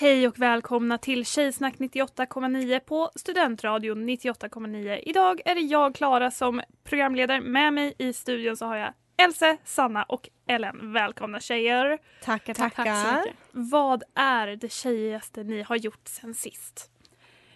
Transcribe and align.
Hej 0.00 0.28
och 0.28 0.38
välkomna 0.38 0.98
till 0.98 1.26
Tjejsnack 1.26 1.74
98,9 1.76 2.80
på 2.80 3.10
Studentradion 3.14 4.08
98,9. 4.08 5.00
Idag 5.06 5.40
är 5.44 5.54
det 5.54 5.60
jag, 5.60 5.94
Klara, 5.94 6.30
som 6.30 6.62
programledare. 6.84 7.40
Med 7.40 7.72
mig 7.72 7.94
i 7.98 8.12
studion 8.12 8.56
så 8.56 8.66
har 8.66 8.76
jag 8.76 8.92
Else, 9.16 9.56
Sanna 9.64 10.02
och 10.02 10.28
Ellen. 10.46 10.92
Välkomna 10.92 11.40
tjejer! 11.40 11.98
Tackar, 12.22 12.54
Tack 12.54 12.74
så 12.74 12.82
mycket. 12.82 13.36
Vad 13.50 14.02
är 14.14 14.46
det 14.46 14.72
tjejigaste 14.72 15.44
ni 15.44 15.62
har 15.62 15.76
gjort 15.76 16.08
sen 16.08 16.34
sist? 16.34 16.90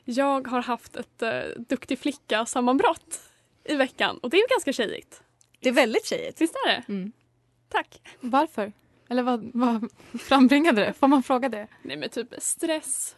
Jag 0.04 0.48
har 0.48 0.62
haft 0.62 0.96
ett 0.96 1.22
uh, 1.22 1.62
duktig 1.68 1.98
flicka-sammanbrott 1.98 3.20
i 3.64 3.76
veckan 3.76 4.18
och 4.18 4.30
det 4.30 4.36
är 4.36 4.42
ju 4.42 4.46
ganska 4.50 4.72
tjejigt. 4.72 5.22
Det 5.60 5.68
är 5.68 5.72
väldigt 5.72 6.06
tjejigt. 6.06 6.40
Visst 6.40 6.54
är 6.54 6.68
det? 6.68 6.84
Mm. 6.88 7.12
Tack. 7.68 8.00
Varför? 8.20 8.72
Eller 9.08 9.22
vad, 9.22 9.50
vad 9.54 9.88
frambringade 10.20 10.80
det? 10.80 10.92
Får 10.92 11.08
man 11.08 11.22
fråga 11.22 11.48
det? 11.48 11.68
Nej 11.82 11.96
men 11.96 12.08
typ 12.08 12.34
stress. 12.38 13.16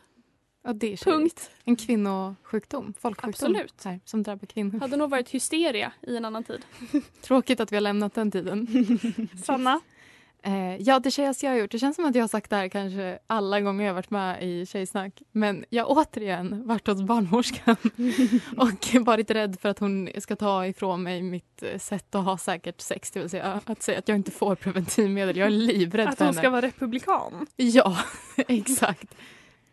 Ja, 0.65 0.73
det 0.73 0.93
är. 0.93 0.97
Punkt. 0.97 1.51
En 1.65 1.77
kvinnosjukdom, 1.77 2.95
folksjukdom 3.01 3.31
Absolut. 3.31 3.85
Här, 3.85 4.01
som 4.05 4.23
drabbar 4.23 4.47
kvinnor. 4.47 4.81
Hade 4.81 4.97
nog 4.97 5.11
varit 5.11 5.31
hysteria 5.31 5.93
i 6.03 6.17
en 6.17 6.25
annan 6.25 6.45
tid. 6.45 6.65
Tråkigt 7.23 7.61
att 7.61 7.73
vi 7.73 7.77
har 7.77 7.81
lämnat 7.81 8.15
den 8.15 8.31
tiden. 8.31 8.69
Sanna? 9.45 9.81
Eh, 10.47 10.77
ja, 10.77 10.99
det 10.99 11.11
tjejigaste 11.11 11.47
jag 11.47 11.53
har 11.53 11.59
gjort. 11.59 11.71
Det 11.71 11.79
känns 11.79 11.97
som 11.97 12.05
att 12.05 12.15
jag 12.15 12.23
har 12.23 12.29
sagt 12.29 12.51
det 12.51 12.57
här 12.57 12.69
kanske 12.69 13.19
alla 13.27 13.61
gånger 13.61 13.87
jag 13.87 13.95
varit 13.95 14.11
med 14.11 14.43
i 14.43 14.67
Tjejsnack. 14.67 15.23
Men 15.33 15.65
jag 15.71 15.85
har 15.85 15.97
återigen 15.97 16.67
varit 16.67 16.87
hos 16.87 17.03
barnmorskan 17.03 17.77
och 18.57 19.07
varit 19.07 19.31
rädd 19.31 19.57
för 19.61 19.69
att 19.69 19.79
hon 19.79 20.09
ska 20.19 20.37
ta 20.37 20.67
ifrån 20.67 21.03
mig 21.03 21.23
mitt 21.23 21.63
eh, 21.63 21.79
sätt 21.79 22.15
att 22.15 22.25
ha 22.25 22.39
säkert 22.39 22.81
sex. 22.81 23.11
Det 23.11 23.21
vill 23.21 23.31
säga 23.31 23.61
att 23.67 23.83
säga 23.83 23.99
att 23.99 24.09
jag 24.09 24.17
inte 24.17 24.31
får 24.31 24.55
preventivmedel. 24.55 25.37
Jag 25.37 25.47
är 25.47 25.51
livrädd 25.51 26.09
Att 26.09 26.19
för 26.19 26.25
hon 26.25 26.35
henne. 26.35 26.43
ska 26.43 26.51
vara 26.51 26.63
republikan? 26.63 27.47
Ja, 27.57 27.99
exakt. 28.37 29.15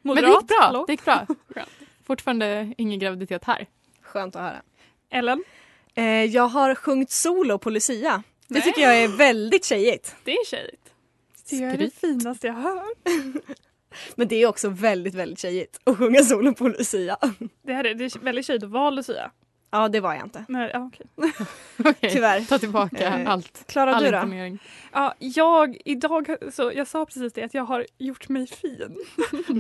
Moderat? 0.02 0.24
Men 0.24 0.32
det 0.32 0.40
gick 0.40 0.48
bra. 0.48 0.62
Hallå? 0.62 0.84
Det 0.88 0.94
gick 0.94 1.06
bra. 1.06 1.28
Fortfarande 2.04 2.74
ingen 2.78 3.00
graviditet 3.00 3.44
här. 3.44 3.68
Skönt 4.02 4.36
att 4.36 4.42
höra. 4.42 4.62
Ellen? 5.10 5.44
Eh, 5.96 6.06
jag 6.06 6.48
har 6.48 6.76
sjungit 6.76 7.12
solo 7.12 7.58
på 7.58 7.70
Lucia. 7.70 8.24
Det 8.54 8.62
tycker 8.62 8.82
jag 8.82 9.04
är 9.04 9.08
väldigt 9.08 9.66
tjejigt. 9.66 10.16
Det 10.24 10.32
är 10.32 10.46
tjejigt. 10.46 10.94
Det 11.50 11.64
är 11.64 11.78
det 11.78 11.94
finaste 11.94 12.48
jag 12.48 12.54
hör. 12.54 12.86
Men 14.16 14.28
det 14.28 14.36
är 14.36 14.48
också 14.48 14.70
väldigt, 14.70 15.16
väldigt 15.16 15.40
tjejigt 15.40 15.80
att 15.84 15.98
sjunga 15.98 16.24
solo 16.24 16.54
på 16.54 16.68
Lucia. 16.68 17.18
Det, 17.64 17.74
här 17.74 17.84
är, 17.84 17.94
det 17.94 18.04
är 18.04 18.20
väldigt 18.20 18.46
tjejigt 18.46 18.64
att 18.64 18.70
vara 18.70 18.90
Lucia. 18.90 19.32
Ja, 19.72 19.90
det 19.90 20.00
var 20.00 20.14
jag 20.14 20.26
inte. 20.26 20.46
Nej, 20.48 20.70
ja, 20.74 20.88
okej. 20.94 21.08
Okej, 21.90 22.12
Tyvärr. 22.12 22.42
Ta 22.42 22.60
tillbaka 22.60 23.08
Eh, 23.08 23.30
allt. 23.30 23.64
Klara, 23.68 23.96
All 23.96 24.04
du 24.04 24.12
då? 24.12 24.58
Ja, 24.92 25.16
jag, 25.20 25.78
idag, 25.86 26.36
så 26.54 26.72
jag 26.76 26.88
sa 26.88 27.06
precis 27.06 27.34
det 27.34 27.44
att 27.44 27.54
jag 27.54 27.64
har 27.64 27.86
gjort 27.98 28.30
mig 28.30 28.48
fin 28.48 28.98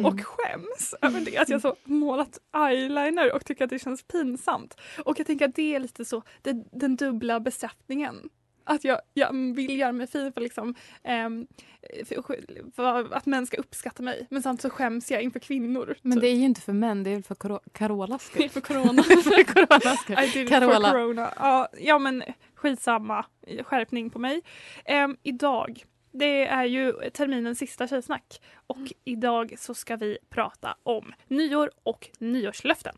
och 0.05 0.21
skäms 0.25 0.95
över 1.01 1.19
det. 1.19 1.37
Att 1.37 1.49
jag 1.49 1.61
så 1.61 1.75
målat 1.83 2.39
eyeliner 2.69 3.35
och 3.35 3.45
tycker 3.45 3.63
att 3.63 3.69
det 3.69 3.79
känns 3.79 4.03
pinsamt. 4.03 4.75
Och 5.05 5.19
jag 5.19 5.27
tänker 5.27 5.47
att 5.47 5.55
det 5.55 5.75
är 5.75 5.79
lite 5.79 6.05
så 6.05 6.23
det, 6.41 6.63
den 6.71 6.95
dubbla 6.95 7.39
bestraffningen. 7.39 8.29
Att 8.63 8.83
jag, 8.83 8.99
jag 9.13 9.55
vill 9.55 9.79
göra 9.79 9.91
mig 9.91 10.07
fin 10.07 10.33
för, 10.33 10.41
liksom, 10.41 10.75
ehm, 11.03 11.47
för, 12.05 12.71
för 12.75 13.13
att 13.13 13.25
män 13.25 13.47
ska 13.47 13.57
uppskatta 13.57 14.03
mig. 14.03 14.27
Men 14.29 14.41
samtidigt 14.41 14.61
så 14.61 14.69
skäms 14.77 15.11
jag 15.11 15.21
inför 15.21 15.39
kvinnor. 15.39 15.95
Men 16.01 16.11
typ. 16.17 16.21
det 16.21 16.27
är 16.27 16.35
ju 16.35 16.45
inte 16.45 16.61
för 16.61 16.73
män, 16.73 17.03
det 17.03 17.09
är 17.09 17.21
för 17.21 17.35
Caro- 17.35 17.61
Carolas 17.71 18.23
skull. 18.25 18.49
för 18.49 18.61
corona. 18.61 19.03
för 19.03 19.43
Coronas 19.43 19.99
skull. 20.01 20.47
Carola. 20.49 20.91
corona. 20.91 21.33
Ja, 21.39 21.67
ja 21.79 21.99
men 21.99 22.23
skitsamma. 22.55 23.25
Skärpning 23.63 24.09
på 24.09 24.19
mig. 24.19 24.41
Ehm, 24.85 25.17
idag, 25.23 25.83
det 26.11 26.47
är 26.47 26.65
ju 26.65 26.93
terminens 27.13 27.59
sista 27.59 27.87
tjejsnack. 27.87 28.41
Och 28.67 28.93
idag 29.03 29.53
så 29.57 29.73
ska 29.73 29.95
vi 29.95 30.17
prata 30.29 30.75
om 30.83 31.13
nyår 31.27 31.71
och 31.83 32.09
nyårslöften. 32.19 32.95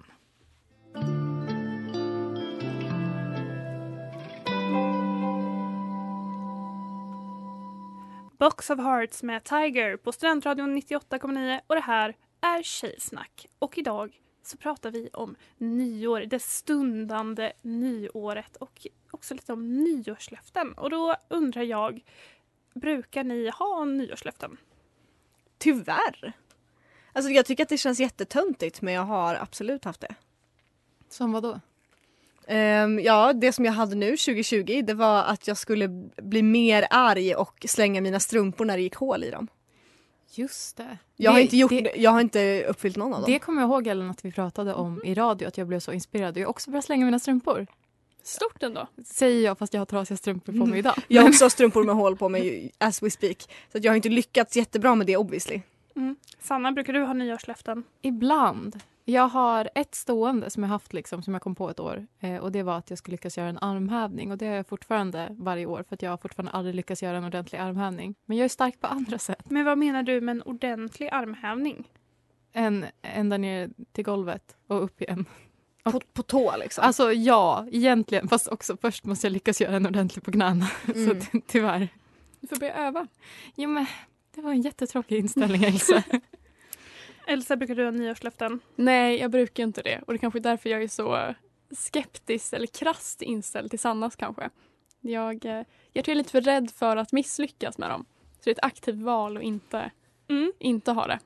Box 8.44 8.70
of 8.70 8.80
Hearts 8.80 9.24
med 9.24 9.44
Tiger 9.44 9.98
på 9.98 10.12
Studentradion 10.12 10.78
98,9 10.78 11.60
och 11.68 11.76
det 11.76 11.82
här 11.82 12.16
är 12.42 12.64
Tjejsnack. 12.64 13.48
Och 13.60 13.78
idag 13.78 14.20
så 14.44 14.58
pratar 14.58 14.92
vi 14.92 15.10
om 15.14 15.36
nyår, 15.58 16.22
det 16.22 16.42
stundande 16.42 17.54
nyåret 17.62 18.56
och 18.56 18.88
också 19.12 19.34
lite 19.34 19.54
om 19.54 19.84
nyårslöften. 19.84 20.74
Och 20.74 20.90
då 20.90 21.16
undrar 21.28 21.62
jag, 21.62 22.04
brukar 22.74 23.24
ni 23.24 23.50
ha 23.50 23.86
nyårslöften? 23.86 24.58
Tyvärr. 25.58 26.34
Alltså 27.14 27.32
jag 27.32 27.46
tycker 27.46 27.64
att 27.64 27.70
det 27.70 27.78
känns 27.78 28.00
jättetöntigt 28.00 28.82
men 28.82 28.94
jag 28.94 29.04
har 29.04 29.36
absolut 29.36 29.86
haft 29.86 30.02
det. 30.02 30.16
Som 31.10 31.32
vad 31.32 31.44
då? 31.44 31.60
Ehm, 32.48 33.00
ja, 33.00 33.34
det 33.34 33.52
som 33.54 33.66
jag 33.66 33.72
hade 33.74 33.96
nu 33.96 34.06
2020 34.18 34.82
det 34.84 34.94
var 34.94 35.24
att 35.24 35.48
jag 35.48 35.58
skulle 35.58 35.88
bli 36.22 36.42
mer 36.44 36.88
arg 36.90 37.36
och 37.36 37.66
slänga 37.70 38.02
mina 38.02 38.20
strumpor 38.20 38.66
när 38.66 38.78
det 38.78 38.84
gick 38.84 38.96
hål 38.96 39.24
i 39.24 39.30
dem. 39.32 39.48
Just 40.36 40.78
det. 40.78 40.98
Jag 41.16 41.32
har 41.32 41.38
Det- 41.38 41.44
inte, 41.44 41.58
gjort, 41.58 41.70
det- 41.72 41.94
jag 41.96 42.12
har 42.12 42.22
inte 42.22 42.64
uppfyllt 42.68 42.96
någon 42.98 43.14
av 43.14 43.22
dem. 43.22 43.32
Det 43.32 43.40
kommer 43.40 43.62
jag 43.62 43.70
ihåg 43.70 43.88
Ellen 43.88 44.10
att 44.10 44.26
vi 44.26 44.32
pratade 44.32 44.74
om 44.74 45.02
i 45.06 45.14
radio, 45.14 45.48
att 45.48 45.58
jag 45.58 45.68
blev 45.68 45.80
så 45.80 45.92
inspirerad. 45.92 46.38
Jag 46.38 46.42
har 46.44 46.50
också 46.50 46.72
börjat 46.72 46.86
slänga 46.86 47.06
mina 47.06 47.20
strumpor. 47.20 47.68
Stort 48.24 48.64
ändå. 48.64 48.88
Säger 49.06 49.46
jag 49.46 49.58
fast 49.58 49.74
jag 49.74 49.82
har 49.82 49.86
trasiga 49.86 50.18
strumpor 50.18 50.54
på 50.60 50.66
mig 50.66 50.80
idag. 50.80 50.96
Jag 51.08 51.22
har 51.22 51.30
också 51.30 51.50
strumpor 51.50 51.84
med 51.84 51.96
hål 51.96 52.18
på 52.18 52.30
mig 52.30 52.72
as 52.78 53.04
we 53.04 53.10
speak. 53.10 53.50
Så 53.72 53.78
att 53.78 53.84
jag 53.84 53.92
har 53.92 53.96
inte 53.96 54.10
lyckats 54.10 54.56
jättebra 54.58 54.96
med 54.96 55.08
det 55.08 55.18
obviously. 55.18 55.62
Mm. 55.96 56.16
Sanna, 56.42 56.72
brukar 56.72 56.94
du 56.94 57.00
ha 57.04 57.14
nyårslöften? 57.14 57.84
Ibland. 58.02 58.80
Jag 59.06 59.28
har 59.28 59.70
ett 59.76 59.96
stående 59.96 60.50
som 60.50 60.64
jag 60.64 60.70
haft 60.70 60.94
liksom, 60.94 61.24
som 61.24 61.34
jag 61.34 61.42
kom 61.42 61.56
på 61.56 61.70
ett 61.70 61.80
år. 61.80 62.08
Eh, 62.20 62.38
och 62.38 62.52
det 62.52 62.64
var 62.64 62.78
att 62.78 62.90
jag 62.90 63.00
skulle 63.00 63.14
lyckas 63.14 63.38
göra 63.38 63.50
en 63.50 63.58
armhävning. 63.58 64.32
Och 64.32 64.38
det 64.38 64.46
har 64.46 64.56
jag 64.56 64.68
fortfarande 64.68 65.28
varje 65.40 65.66
år 65.66 65.84
för 65.88 65.96
att 65.96 66.02
jag 66.02 66.10
har 66.10 66.18
fortfarande 66.18 66.52
aldrig 66.52 66.76
lyckats 66.76 67.04
göra 67.04 67.18
en 67.18 67.24
ordentlig 67.26 67.60
armhävning. 67.60 68.16
Men 68.26 68.38
jag 68.38 68.46
är 68.46 68.50
stark 68.50 68.80
på 68.82 68.88
andra 68.88 69.18
sätt. 69.20 69.50
Men 69.50 69.66
vad 69.66 69.78
menar 69.78 70.04
du 70.04 70.22
med 70.22 70.36
en 70.36 70.42
ordentlig 70.42 71.10
armhävning? 71.12 71.88
En, 72.52 72.86
ända 73.02 73.38
ner 73.38 73.70
till 73.92 74.04
golvet 74.04 74.58
och 74.68 74.84
upp 74.84 75.02
igen. 75.02 75.26
På, 75.84 76.00
på 76.14 76.24
tå 76.24 76.58
liksom. 76.58 76.84
Alltså 76.84 77.12
ja, 77.14 77.68
egentligen. 77.72 78.28
Fast 78.28 78.48
också 78.48 78.78
först 78.82 79.06
måste 79.06 79.28
jag 79.28 79.32
lyckas 79.32 79.62
göra 79.62 79.76
en 79.76 79.86
ordentlig 79.86 80.24
på 80.24 80.32
knäna. 80.32 80.68
Mm. 80.96 81.08
Så 81.22 81.28
ty- 81.32 81.42
tyvärr. 81.48 81.88
Du 82.40 82.48
får 82.48 82.56
börja 82.56 82.74
öva. 82.88 83.08
Jo 83.56 83.70
men 83.70 83.86
det 84.36 84.42
var 84.42 84.52
en 84.52 84.62
jättetråkig 84.62 85.18
inställning 85.18 85.64
Elsa. 85.64 86.04
Elsa, 87.28 87.56
brukar 87.56 87.76
du 87.76 87.84
ha 87.84 87.92
nyårslöften? 87.92 88.60
Nej, 88.76 89.20
jag 89.20 89.32
brukar 89.32 89.64
inte 89.64 89.82
det. 89.82 90.02
Och 90.08 90.14
det 90.14 90.18
är 90.18 90.20
kanske 90.20 90.40
är 90.40 90.42
därför 90.42 90.70
jag 90.70 90.84
är 90.84 90.88
så 90.88 91.34
skeptisk 91.72 92.54
eller 92.54 92.68
krasst 92.68 93.22
inställd 93.22 93.70
till 93.70 93.80
Sannas 93.80 94.16
kanske. 94.16 94.50
Jag, 95.02 95.46
eh, 95.46 95.64
jag 95.94 96.06
tror 96.06 96.08
jag 96.08 96.10
är 96.10 96.16
lite 96.16 96.32
för 96.32 96.42
rädd 96.42 96.72
för 96.72 96.98
att 96.98 97.12
misslyckas 97.12 97.78
med 97.78 97.90
dem. 97.90 98.06
Så 98.36 98.42
det 98.44 98.50
är 98.50 98.56
ett 98.56 98.64
aktivt 98.66 99.02
val 99.02 99.38
att 99.38 99.44
inte, 99.44 99.92
Mm. 100.30 100.52
inte 100.60 100.92
ha 100.92 101.08
det. 101.08 101.20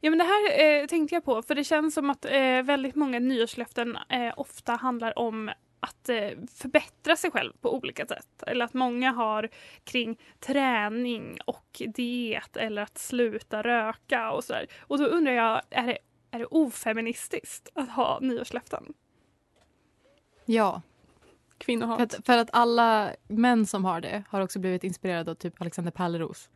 Ja 0.00 0.10
men 0.10 0.18
det 0.18 0.24
här 0.24 0.60
eh, 0.82 0.86
tänkte 0.86 1.14
jag 1.14 1.24
på 1.24 1.42
för 1.42 1.54
det 1.54 1.64
känns 1.64 1.94
som 1.94 2.10
att 2.10 2.24
eh, 2.24 2.62
väldigt 2.62 2.94
många 2.94 3.18
nyårslöften 3.18 3.96
eh, 4.08 4.32
ofta 4.36 4.72
handlar 4.72 5.18
om 5.18 5.50
att 5.84 6.08
eh, 6.08 6.30
förbättra 6.54 7.16
sig 7.16 7.30
själv 7.30 7.52
på 7.60 7.74
olika 7.74 8.06
sätt. 8.06 8.42
Eller 8.46 8.64
att 8.64 8.74
många 8.74 9.12
har 9.12 9.48
kring 9.84 10.18
träning 10.40 11.38
och 11.46 11.82
diet 11.94 12.56
eller 12.56 12.82
att 12.82 12.98
sluta 12.98 13.62
röka 13.62 14.30
och 14.30 14.44
sådär. 14.44 14.66
Och 14.80 14.98
då 14.98 15.04
undrar 15.04 15.32
jag, 15.32 15.62
är 15.70 15.86
det, 15.86 15.98
är 16.30 16.38
det 16.38 16.46
ofeministiskt 16.46 17.68
att 17.74 17.90
ha 17.90 18.18
nyårslöften? 18.22 18.94
Ja. 20.44 20.82
Kvinnohat. 21.58 21.96
För 21.96 22.04
att, 22.18 22.26
för 22.26 22.38
att 22.38 22.50
alla 22.52 23.10
män 23.28 23.66
som 23.66 23.84
har 23.84 24.00
det 24.00 24.24
har 24.28 24.40
också 24.40 24.58
blivit 24.58 24.84
inspirerade 24.84 25.30
av 25.30 25.34
typ 25.34 25.60
Alexander 25.60 25.92
Pärleros. 25.92 26.50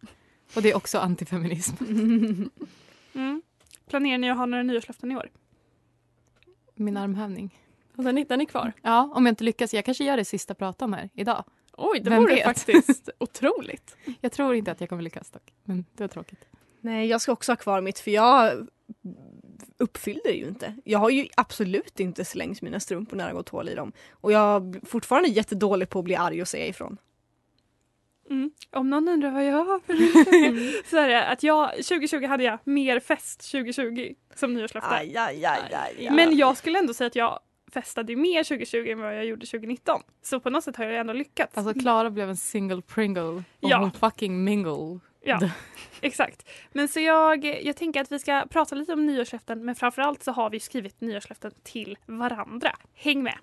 Och 0.57 0.63
det 0.63 0.71
är 0.71 0.77
också 0.77 0.99
antifeminism. 0.99 1.75
Mm. 3.15 3.43
Planerar 3.87 4.19
ni 4.19 4.31
att 4.31 4.37
ha 4.37 4.47
några 4.47 4.63
nyårslöften 4.63 5.13
i 5.13 5.17
år? 5.17 5.31
Min 6.75 6.97
armhävning. 6.97 7.59
Och 7.99 8.05
den, 8.05 8.25
den 8.29 8.41
är 8.41 8.45
kvar? 8.45 8.73
Ja, 8.83 9.11
om 9.15 9.27
jag 9.27 9.33
inte 9.33 9.45
lyckas. 9.45 9.75
Jag 9.75 9.85
kanske 9.85 10.05
gör 10.05 10.17
det 10.17 10.25
sista 10.25 10.55
prata 10.55 10.85
om 10.85 10.93
här 10.93 11.11
idag. 11.15 11.45
Oj, 11.77 12.00
det 12.00 12.11
Vem 12.11 12.23
vore 12.23 12.35
vet? 12.35 12.45
faktiskt 12.45 13.09
otroligt. 13.19 13.97
Jag 14.21 14.33
tror 14.33 14.55
inte 14.55 14.73
att 14.73 14.81
jag 14.81 14.89
kommer 14.89 15.03
lyckas 15.03 15.31
dock. 15.31 15.53
Men 15.65 15.85
det 15.97 16.03
var 16.03 16.09
tråkigt. 16.09 16.45
Nej, 16.81 17.06
jag 17.06 17.21
ska 17.21 17.33
också 17.33 17.53
ha 17.53 17.56
kvar 17.56 17.81
mitt 17.81 17.99
för 17.99 18.11
jag 18.11 18.67
uppfyllde 19.79 20.23
det 20.25 20.35
ju 20.35 20.49
inte. 20.49 20.75
Jag 20.85 20.99
har 20.99 21.11
ju 21.11 21.27
absolut 21.37 22.00
inte 22.00 22.25
slängt 22.25 22.62
mina 22.62 22.81
strumpor 22.81 23.17
när 23.17 23.29
det 23.29 23.35
gått 23.35 23.49
hål 23.49 23.69
i 23.69 23.75
dem. 23.75 23.93
Och 24.11 24.33
jag 24.33 24.77
är 24.77 24.87
fortfarande 24.87 25.29
jättedålig 25.29 25.89
på 25.89 25.99
att 25.99 26.05
bli 26.05 26.17
arg 26.17 26.43
och 26.43 26.49
säga 26.49 26.67
ifrån. 26.67 26.99
Mm. 28.31 28.50
Om 28.71 28.91
någon 28.91 29.09
undrar 29.09 29.31
vad 29.31 29.47
jag 29.47 29.65
har 29.65 29.81
för 29.81 29.95
nyårslöften 29.95 30.83
så 30.91 30.97
är 30.97 31.09
det 31.09 31.27
att 31.27 31.43
jag 31.43 31.71
2020 31.71 32.27
hade 32.27 32.45
jag 32.45 32.59
mer 32.65 33.00
fest 33.00 33.50
2020 33.50 34.15
som 34.35 34.55
nyårslöfte. 34.55 34.91
Aj, 34.91 35.17
aj, 35.17 35.45
aj, 35.45 35.61
aj, 35.73 36.06
aj. 36.06 36.11
Men 36.11 36.37
jag 36.37 36.56
skulle 36.56 36.79
ändå 36.79 36.95
säga 36.95 37.06
att 37.06 37.17
jag 37.17 37.41
festade 37.73 38.17
mer 38.17 38.44
2020 38.44 38.88
än 38.91 39.00
vad 39.00 39.17
jag 39.17 39.25
gjorde 39.25 39.47
2019. 39.47 40.03
Så 40.23 40.41
på 40.41 40.50
något 40.50 40.65
sätt 40.65 40.76
har 40.76 40.85
jag 40.85 40.97
ändå 40.97 41.12
lyckats. 41.12 41.56
Alltså 41.59 41.75
Klara 41.81 42.11
blev 42.11 42.29
en 42.29 42.37
single 42.37 42.82
pringle 42.82 43.23
och 43.23 43.43
Ja. 43.61 43.79
hon 43.79 43.93
fucking 43.93 44.44
mingle. 44.44 45.00
Ja, 45.25 45.41
exakt. 46.00 46.49
Men 46.73 46.88
så 46.88 47.00
jag, 47.00 47.44
jag 47.44 47.76
tänker 47.76 48.00
att 48.00 48.12
vi 48.12 48.19
ska 48.19 48.47
prata 48.50 48.75
lite 48.75 48.93
om 48.93 49.06
nyårslöften 49.06 49.65
men 49.65 49.75
framförallt 49.75 50.23
så 50.23 50.32
har 50.32 50.50
vi 50.50 50.61
skrivit 50.61 51.00
nyårslöften 51.00 51.53
till 51.62 51.99
varandra. 52.06 52.76
Häng 52.94 53.23
med! 53.23 53.38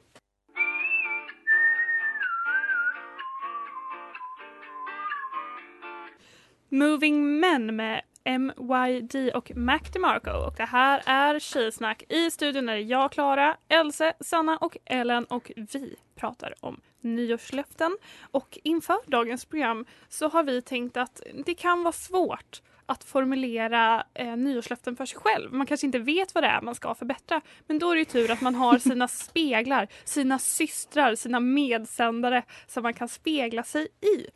Moving 6.69 7.39
Men 7.39 7.75
med 7.75 8.01
MYD 8.25 9.31
och 9.33 9.51
Mac 9.55 9.79
DeMarco. 9.93 10.31
Och 10.31 10.53
det 10.57 10.65
här 10.65 11.01
är 11.05 11.39
Tjejsnack. 11.39 12.03
I 12.09 12.31
studion 12.31 12.69
är 12.69 12.75
jag, 12.75 13.11
Klara, 13.11 13.57
Else, 13.67 14.13
Sanna 14.19 14.57
och 14.57 14.77
Ellen 14.85 15.25
och 15.25 15.51
vi 15.55 15.95
pratar 16.15 16.53
om 16.59 16.81
nyårslöften. 17.01 17.97
Och 18.31 18.59
inför 18.63 18.97
dagens 19.07 19.45
program 19.45 19.85
så 20.09 20.29
har 20.29 20.43
vi 20.43 20.61
tänkt 20.61 20.97
att 20.97 21.21
det 21.45 21.53
kan 21.53 21.83
vara 21.83 21.91
svårt 21.91 22.61
att 22.85 23.03
formulera 23.03 24.03
eh, 24.13 24.37
nyårslöften 24.37 24.95
för 24.95 25.05
sig 25.05 25.19
själv. 25.19 25.53
Man 25.53 25.67
kanske 25.67 25.85
inte 25.85 25.99
vet 25.99 26.35
vad 26.35 26.43
det 26.43 26.47
är 26.47 26.61
man 26.61 26.75
ska 26.75 26.95
förbättra. 26.95 27.41
Men 27.67 27.79
då 27.79 27.91
är 27.91 27.95
det 27.95 27.99
ju 27.99 28.05
tur 28.05 28.31
att 28.31 28.41
man 28.41 28.55
har 28.55 28.77
sina 28.79 29.07
speglar, 29.07 29.87
sina 30.03 30.39
systrar, 30.39 31.15
sina 31.15 31.39
medsändare 31.39 32.43
som 32.67 32.83
man 32.83 32.93
kan 32.93 33.07
spegla 33.07 33.63
sig 33.63 33.87
i. 34.01 34.27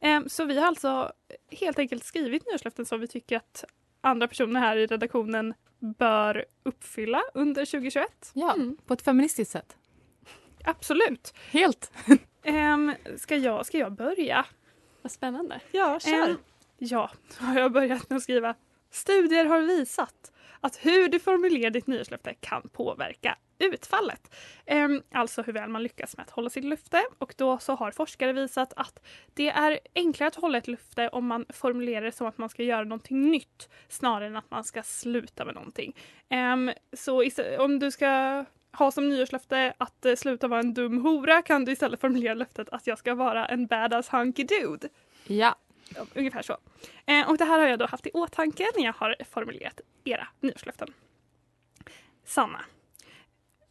Em, 0.00 0.28
Så 0.28 0.44
vi 0.44 0.58
har 0.58 0.66
alltså 0.66 1.12
helt 1.50 1.78
enkelt 1.78 2.04
skrivit 2.04 2.46
nyårslöften 2.46 2.86
som 2.86 3.00
vi 3.00 3.06
tycker 3.06 3.36
att 3.36 3.64
andra 4.00 4.28
personer 4.28 4.60
här 4.60 4.76
i 4.76 4.86
redaktionen 4.86 5.54
bör 5.78 6.44
uppfylla 6.62 7.22
under 7.34 7.64
2021. 7.64 8.30
Ja, 8.34 8.54
Mm. 8.54 8.76
på 8.86 8.94
ett 8.94 9.02
feministiskt 9.02 9.52
sätt. 9.52 9.76
Absolut. 10.64 11.34
Helt. 11.50 11.92
Um, 12.46 12.94
ska, 13.16 13.36
jag, 13.36 13.66
ska 13.66 13.78
jag 13.78 13.92
börja? 13.92 14.46
Vad 15.02 15.12
spännande. 15.12 15.60
Ja, 15.72 16.00
kör. 16.00 16.28
Em, 16.28 16.38
ja, 16.78 17.10
då 17.38 17.44
har 17.44 17.60
jag 17.60 17.72
börjat 17.72 18.10
med 18.10 18.16
att 18.16 18.22
skriva 18.22 18.54
Studier 18.90 19.44
har 19.44 19.60
visat 19.60 20.32
att 20.60 20.76
hur 20.76 21.08
du 21.08 21.18
formulerar 21.18 21.70
ditt 21.70 21.86
nyårslöfte 21.86 22.34
kan 22.40 22.68
påverka 22.68 23.38
utfallet. 23.58 24.34
Em, 24.66 25.02
alltså 25.12 25.42
hur 25.42 25.52
väl 25.52 25.68
man 25.68 25.82
lyckas 25.82 26.16
med 26.16 26.24
att 26.24 26.30
hålla 26.30 26.50
sitt 26.50 26.64
löfte. 26.64 27.04
Och 27.18 27.34
då 27.36 27.58
så 27.58 27.74
har 27.74 27.90
forskare 27.90 28.32
visat 28.32 28.72
att 28.76 29.06
det 29.34 29.48
är 29.48 29.78
enklare 29.94 30.28
att 30.28 30.34
hålla 30.34 30.58
ett 30.58 30.68
löfte 30.68 31.08
om 31.08 31.26
man 31.26 31.46
formulerar 31.48 32.04
det 32.04 32.12
som 32.12 32.26
att 32.26 32.38
man 32.38 32.48
ska 32.48 32.62
göra 32.62 32.84
någonting 32.84 33.30
nytt 33.30 33.68
snarare 33.88 34.26
än 34.26 34.36
att 34.36 34.50
man 34.50 34.64
ska 34.64 34.82
sluta 34.82 35.44
med 35.44 35.54
någonting. 35.54 35.96
Em, 36.28 36.72
så 36.92 37.24
om 37.58 37.78
du 37.78 37.90
ska 37.90 38.44
ha 38.72 38.90
som 38.90 39.08
nyårslöfte 39.08 39.74
att 39.78 40.04
eh, 40.04 40.14
sluta 40.14 40.48
vara 40.48 40.60
en 40.60 40.74
dum 40.74 41.04
hora 41.04 41.42
kan 41.42 41.64
du 41.64 41.72
istället 41.72 42.00
formulera 42.00 42.34
löftet 42.34 42.68
att 42.68 42.86
jag 42.86 42.98
ska 42.98 43.14
vara 43.14 43.46
en 43.46 43.66
badass 43.66 44.08
hunky 44.08 44.44
dude. 44.44 44.88
Ja. 45.26 45.56
Ungefär 46.14 46.42
så. 46.42 46.56
Eh, 47.06 47.30
och 47.30 47.38
det 47.38 47.44
här 47.44 47.58
har 47.58 47.66
jag 47.66 47.78
då 47.78 47.86
haft 47.86 48.06
i 48.06 48.10
åtanke 48.10 48.66
när 48.76 48.84
jag 48.84 48.92
har 48.92 49.16
formulerat 49.30 49.80
era 50.04 50.28
nyårslöften. 50.40 50.88
Sanna. 52.24 52.64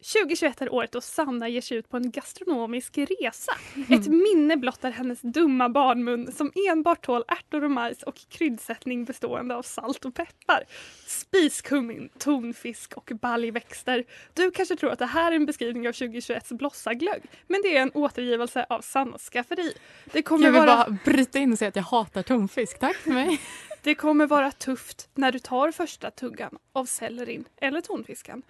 2021 0.02 0.62
är 0.62 0.74
året 0.74 0.92
då 0.92 1.00
Sanna 1.00 1.48
ger 1.48 1.60
sig 1.60 1.76
ut 1.76 1.88
på 1.88 1.96
en 1.96 2.10
gastronomisk 2.10 2.98
resa. 2.98 3.52
Ett 3.90 4.06
minne 4.06 4.56
blottar 4.56 4.90
hennes 4.90 5.20
dumma 5.20 5.68
barnmun 5.68 6.32
som 6.32 6.52
enbart 6.70 7.04
tål 7.04 7.24
ärtor 7.28 7.64
och 7.64 7.70
majs 7.70 8.02
och 8.02 8.14
kryddsättning 8.28 9.04
bestående 9.04 9.54
av 9.54 9.62
salt 9.62 10.04
och 10.04 10.14
peppar. 10.14 10.64
Spiskummin, 11.06 12.08
tonfisk 12.18 12.92
och 12.96 13.10
baljväxter. 13.20 14.04
Du 14.34 14.50
kanske 14.50 14.76
tror 14.76 14.90
att 14.90 14.98
det 14.98 15.06
här 15.06 15.32
är 15.32 15.36
en 15.36 15.46
beskrivning 15.46 15.88
av 15.88 15.92
2021s 15.92 16.54
blossaglögg 16.54 17.22
men 17.46 17.62
det 17.62 17.76
är 17.76 17.82
en 17.82 17.92
återgivelse 17.94 18.66
av 18.68 18.80
Sannas 18.80 19.30
skafferi. 19.30 19.72
Det 20.04 20.22
kommer 20.22 20.44
Jag 20.44 20.52
vill 20.52 20.60
vara... 20.60 20.76
bara 20.76 20.98
bryta 21.04 21.38
in 21.38 21.52
och 21.52 21.58
säga 21.58 21.68
att 21.68 21.76
jag 21.76 21.82
hatar 21.82 22.22
tonfisk. 22.22 22.78
Tack 22.78 22.96
för 22.96 23.10
mig. 23.10 23.40
Det 23.82 23.94
kommer 23.94 24.26
vara 24.26 24.50
tufft 24.50 25.08
när 25.14 25.32
du 25.32 25.38
tar 25.38 25.72
första 25.72 26.10
tuggan 26.10 26.58
av 26.72 26.84
sellerin 26.84 27.44
eller 27.60 27.80
tonfisken. 27.80 28.42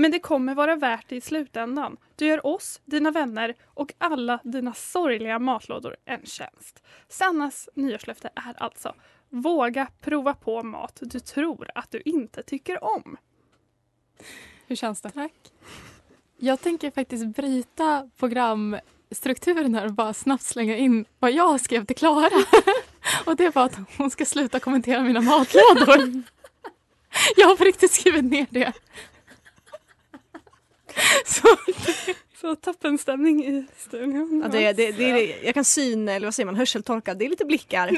Men 0.00 0.10
det 0.10 0.18
kommer 0.18 0.54
vara 0.54 0.76
värt 0.76 1.08
det 1.08 1.16
i 1.16 1.20
slutändan. 1.20 1.96
Du 2.16 2.26
gör 2.26 2.46
oss, 2.46 2.80
dina 2.84 3.10
vänner 3.10 3.54
och 3.66 3.92
alla 3.98 4.40
dina 4.44 4.74
sorgliga 4.74 5.38
matlådor 5.38 5.96
en 6.04 6.26
tjänst. 6.26 6.82
Sannas 7.08 7.68
nyårslöfte 7.74 8.30
är 8.34 8.62
alltså 8.62 8.94
Våga 9.28 9.86
prova 10.00 10.34
på 10.34 10.62
mat 10.62 10.98
du 11.00 11.20
tror 11.20 11.70
att 11.74 11.90
du 11.90 12.02
inte 12.04 12.42
tycker 12.42 12.84
om. 12.84 13.16
Hur 14.66 14.76
känns 14.76 15.00
det? 15.00 15.10
Tack. 15.10 15.52
Jag 16.36 16.60
tänker 16.60 16.90
faktiskt 16.90 17.26
bryta 17.26 18.10
programstrukturen 18.16 19.74
här 19.74 19.86
och 19.86 19.92
bara 19.92 20.14
snabbt 20.14 20.44
slänga 20.44 20.76
in 20.76 21.04
vad 21.18 21.32
jag 21.32 21.60
skrev 21.60 21.84
till 21.84 21.96
Klara. 21.96 22.44
Och 23.24 23.36
det 23.36 23.54
var 23.54 23.64
att 23.64 23.78
hon 23.96 24.10
ska 24.10 24.24
sluta 24.24 24.60
kommentera 24.60 25.02
mina 25.02 25.20
matlådor. 25.20 26.22
Jag 27.36 27.48
har 27.48 27.56
på 27.56 27.64
riktigt 27.64 27.92
skrivit 27.92 28.24
ner 28.24 28.46
det. 28.50 28.72
Så 31.26 31.56
Så 32.40 32.54
toppenstämning 32.56 33.44
i 33.44 33.66
studion. 33.76 34.40
Ja, 34.42 34.48
det, 34.48 34.72
det, 34.72 34.92
det, 34.92 35.04
är- 35.04 35.44
jag 35.44 35.54
kan 35.54 35.64
syn, 35.64 36.08
eller 36.08 36.26
vad 36.26 36.34
säger 36.34 36.46
man, 36.46 36.56
hörseltorka. 36.56 37.14
Det 37.14 37.24
är 37.24 37.28
lite 37.28 37.44
blickar. 37.44 37.96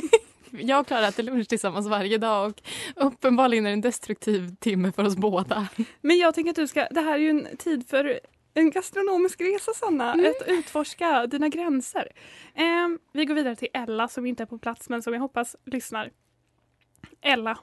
jag 0.50 0.80
och 0.80 0.86
Klara 0.86 1.08
äter 1.08 1.22
lunch 1.22 1.48
tillsammans 1.48 1.86
varje 1.86 2.18
dag 2.18 2.52
och 2.96 3.06
uppenbarligen 3.06 3.66
är 3.66 3.70
det 3.70 3.74
en 3.74 3.80
destruktiv 3.80 4.54
timme 4.60 4.92
för 4.92 5.04
oss 5.04 5.16
båda. 5.16 5.68
Men 6.00 6.18
jag 6.18 6.34
tänker 6.34 6.50
att 6.50 6.56
du 6.56 6.66
ska, 6.66 6.86
det 6.90 7.00
här 7.00 7.14
är 7.14 7.18
ju 7.18 7.30
en 7.30 7.56
tid 7.56 7.88
för 7.88 8.20
en 8.54 8.70
gastronomisk 8.70 9.40
resa 9.40 9.72
Sanna, 9.74 10.12
att 10.12 10.48
utforska 10.48 11.26
dina 11.26 11.48
gränser. 11.48 12.08
Ehm, 12.54 12.98
vi 13.12 13.24
går 13.24 13.34
vidare 13.34 13.56
till 13.56 13.68
Ella 13.74 14.08
som 14.08 14.26
inte 14.26 14.42
är 14.42 14.46
på 14.46 14.58
plats 14.58 14.88
men 14.88 15.02
som 15.02 15.12
jag 15.12 15.20
hoppas 15.20 15.56
lyssnar. 15.64 16.10
Ella, 17.22 17.58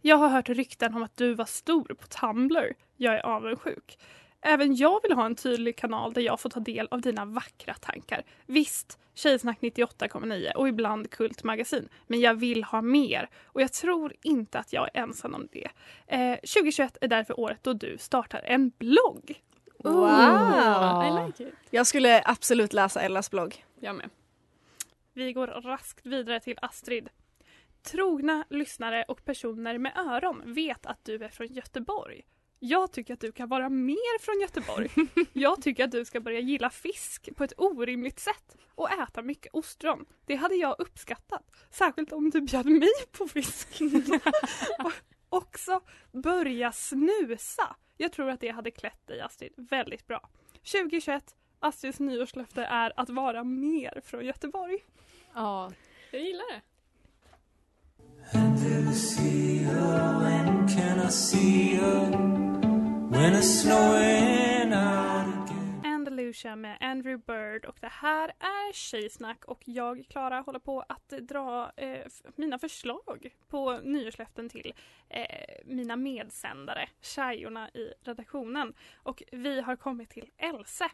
jag 0.00 0.16
har 0.16 0.28
hört 0.28 0.48
rykten 0.48 0.94
om 0.94 1.02
att 1.02 1.16
du 1.16 1.34
var 1.34 1.44
stor 1.44 1.84
på 1.84 2.06
Tumblr. 2.06 2.74
Jag 2.96 3.14
är 3.14 3.26
avundsjuk. 3.26 3.98
Även 4.40 4.76
jag 4.76 5.02
vill 5.02 5.12
ha 5.12 5.26
en 5.26 5.34
tydlig 5.34 5.76
kanal 5.76 6.12
där 6.12 6.22
jag 6.22 6.40
får 6.40 6.50
ta 6.50 6.60
del 6.60 6.88
av 6.90 7.00
dina 7.00 7.24
vackra 7.24 7.74
tankar. 7.74 8.22
Visst, 8.46 8.98
Tjejsnack 9.14 9.60
98,9 9.60 10.52
och 10.52 10.68
ibland 10.68 11.10
Kultmagasin. 11.10 11.88
Men 12.06 12.20
jag 12.20 12.34
vill 12.34 12.64
ha 12.64 12.82
mer 12.82 13.28
och 13.44 13.62
jag 13.62 13.72
tror 13.72 14.14
inte 14.22 14.58
att 14.58 14.72
jag 14.72 14.88
är 14.94 15.02
ensam 15.02 15.34
om 15.34 15.48
det. 15.52 15.68
Eh, 16.06 16.34
2021 16.34 16.98
är 17.00 17.08
därför 17.08 17.40
året 17.40 17.58
då 17.62 17.72
du 17.72 17.98
startar 17.98 18.42
en 18.44 18.72
blogg. 18.78 19.42
Wow! 19.78 21.04
I 21.04 21.26
like 21.26 21.42
it. 21.42 21.54
Jag 21.70 21.86
skulle 21.86 22.22
absolut 22.24 22.72
läsa 22.72 23.00
Ellas 23.00 23.30
blogg. 23.30 23.64
Jag 23.80 23.96
med. 23.96 24.10
Vi 25.12 25.32
går 25.32 25.46
raskt 25.46 26.06
vidare 26.06 26.40
till 26.40 26.58
Astrid. 26.62 27.08
Trogna 27.82 28.44
lyssnare 28.50 29.04
och 29.08 29.24
personer 29.24 29.78
med 29.78 29.92
öron 29.96 30.54
vet 30.54 30.86
att 30.86 31.04
du 31.04 31.24
är 31.24 31.28
från 31.28 31.46
Göteborg. 31.46 32.22
Jag 32.60 32.92
tycker 32.92 33.14
att 33.14 33.20
du 33.20 33.32
kan 33.32 33.48
vara 33.48 33.68
mer 33.68 34.18
från 34.18 34.40
Göteborg. 34.40 34.90
Jag 35.32 35.62
tycker 35.62 35.84
att 35.84 35.90
du 35.90 36.04
ska 36.04 36.20
börja 36.20 36.40
gilla 36.40 36.70
fisk 36.70 37.28
på 37.36 37.44
ett 37.44 37.52
orimligt 37.56 38.18
sätt 38.18 38.56
och 38.74 38.90
äta 38.90 39.22
mycket 39.22 39.54
ostron. 39.54 40.06
Det 40.26 40.34
hade 40.34 40.54
jag 40.54 40.76
uppskattat. 40.78 41.50
Särskilt 41.70 42.12
om 42.12 42.30
du 42.30 42.40
bjöd 42.40 42.66
mig 42.66 42.92
på 43.12 43.28
fisk. 43.28 43.80
Och 44.84 44.92
Också 45.28 45.80
börja 46.12 46.72
snusa. 46.72 47.76
Jag 47.96 48.12
tror 48.12 48.30
att 48.30 48.40
det 48.40 48.48
hade 48.48 48.70
klätt 48.70 49.06
dig 49.06 49.20
Astrid 49.20 49.52
väldigt 49.56 50.06
bra. 50.06 50.28
2021, 50.72 51.36
Astrids 51.58 52.00
nyårslöfte 52.00 52.64
är 52.64 52.92
att 52.96 53.10
vara 53.10 53.44
mer 53.44 54.00
från 54.04 54.24
Göteborg. 54.24 54.78
Ja, 55.34 55.72
jag 56.10 56.22
gillar 56.22 56.52
det. 56.54 56.60
Andalusia 65.84 66.56
med 66.56 66.78
Andrew 66.80 67.22
Bird 67.26 67.64
och 67.64 67.76
det 67.80 67.92
här 67.92 68.28
är 68.38 68.72
Tjejsnack 68.72 69.44
och 69.44 69.62
jag, 69.64 70.04
Klara, 70.08 70.40
håller 70.40 70.58
på 70.58 70.84
att 70.88 71.08
dra 71.08 71.72
eh, 71.76 72.06
mina 72.36 72.58
förslag 72.58 73.34
på 73.48 73.78
nyårslöften 73.78 74.48
till 74.48 74.72
eh, 75.08 75.24
mina 75.64 75.96
medsändare, 75.96 76.88
tjejorna 77.00 77.70
i 77.70 77.92
redaktionen. 78.00 78.74
Och 78.96 79.22
vi 79.32 79.60
har 79.60 79.76
kommit 79.76 80.10
till 80.10 80.30
Else. 80.36 80.90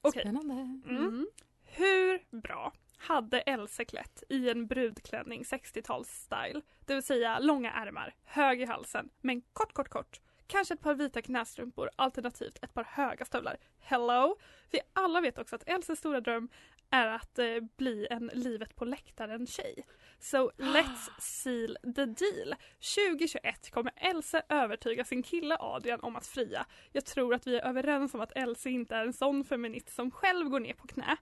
Okej. 0.00 0.22
Spännande. 0.22 0.54
Mm. 0.88 1.26
Hur 1.64 2.40
bra 2.40 2.72
hade 2.98 3.40
Else 3.40 3.84
klätt 3.84 4.22
i 4.28 4.50
en 4.50 4.66
brudklänning 4.66 5.42
60-tals-style? 5.42 6.62
Det 6.86 6.94
vill 6.94 7.02
säga 7.02 7.38
långa 7.38 7.72
ärmar, 7.72 8.14
hög 8.24 8.62
i 8.62 8.64
halsen, 8.64 9.08
men 9.20 9.42
kort, 9.52 9.72
kort, 9.72 9.88
kort. 9.88 10.20
Kanske 10.46 10.74
ett 10.74 10.80
par 10.80 10.94
vita 10.94 11.22
knästrumpor 11.22 11.90
alternativt 11.96 12.58
ett 12.62 12.74
par 12.74 12.84
höga 12.84 13.24
stövlar. 13.24 13.56
Hello! 13.80 14.36
Vi 14.70 14.80
alla 14.92 15.20
vet 15.20 15.38
också 15.38 15.56
att 15.56 15.68
Elses 15.68 15.98
stora 15.98 16.20
dröm 16.20 16.48
är 16.90 17.06
att 17.06 17.38
eh, 17.38 17.46
bli 17.76 18.06
en 18.10 18.30
livet 18.34 18.76
på 18.76 18.84
läktaren-tjej. 18.84 19.86
So 20.18 20.50
let's 20.56 21.10
seal 21.20 21.76
the 21.82 22.04
deal. 22.06 22.54
2021 22.96 23.70
kommer 23.70 23.92
Else 23.96 24.42
övertyga 24.48 25.04
sin 25.04 25.22
kille 25.22 25.56
Adrian 25.60 26.00
om 26.00 26.16
att 26.16 26.26
fria. 26.26 26.66
Jag 26.92 27.04
tror 27.06 27.34
att 27.34 27.46
vi 27.46 27.56
är 27.56 27.66
överens 27.66 28.14
om 28.14 28.20
att 28.20 28.32
Else 28.36 28.70
inte 28.70 28.96
är 28.96 29.06
en 29.06 29.12
sån 29.12 29.44
feminist 29.44 29.94
som 29.94 30.10
själv 30.10 30.48
går 30.48 30.60
ner 30.60 30.74
på 30.74 30.86
knä. 30.86 31.16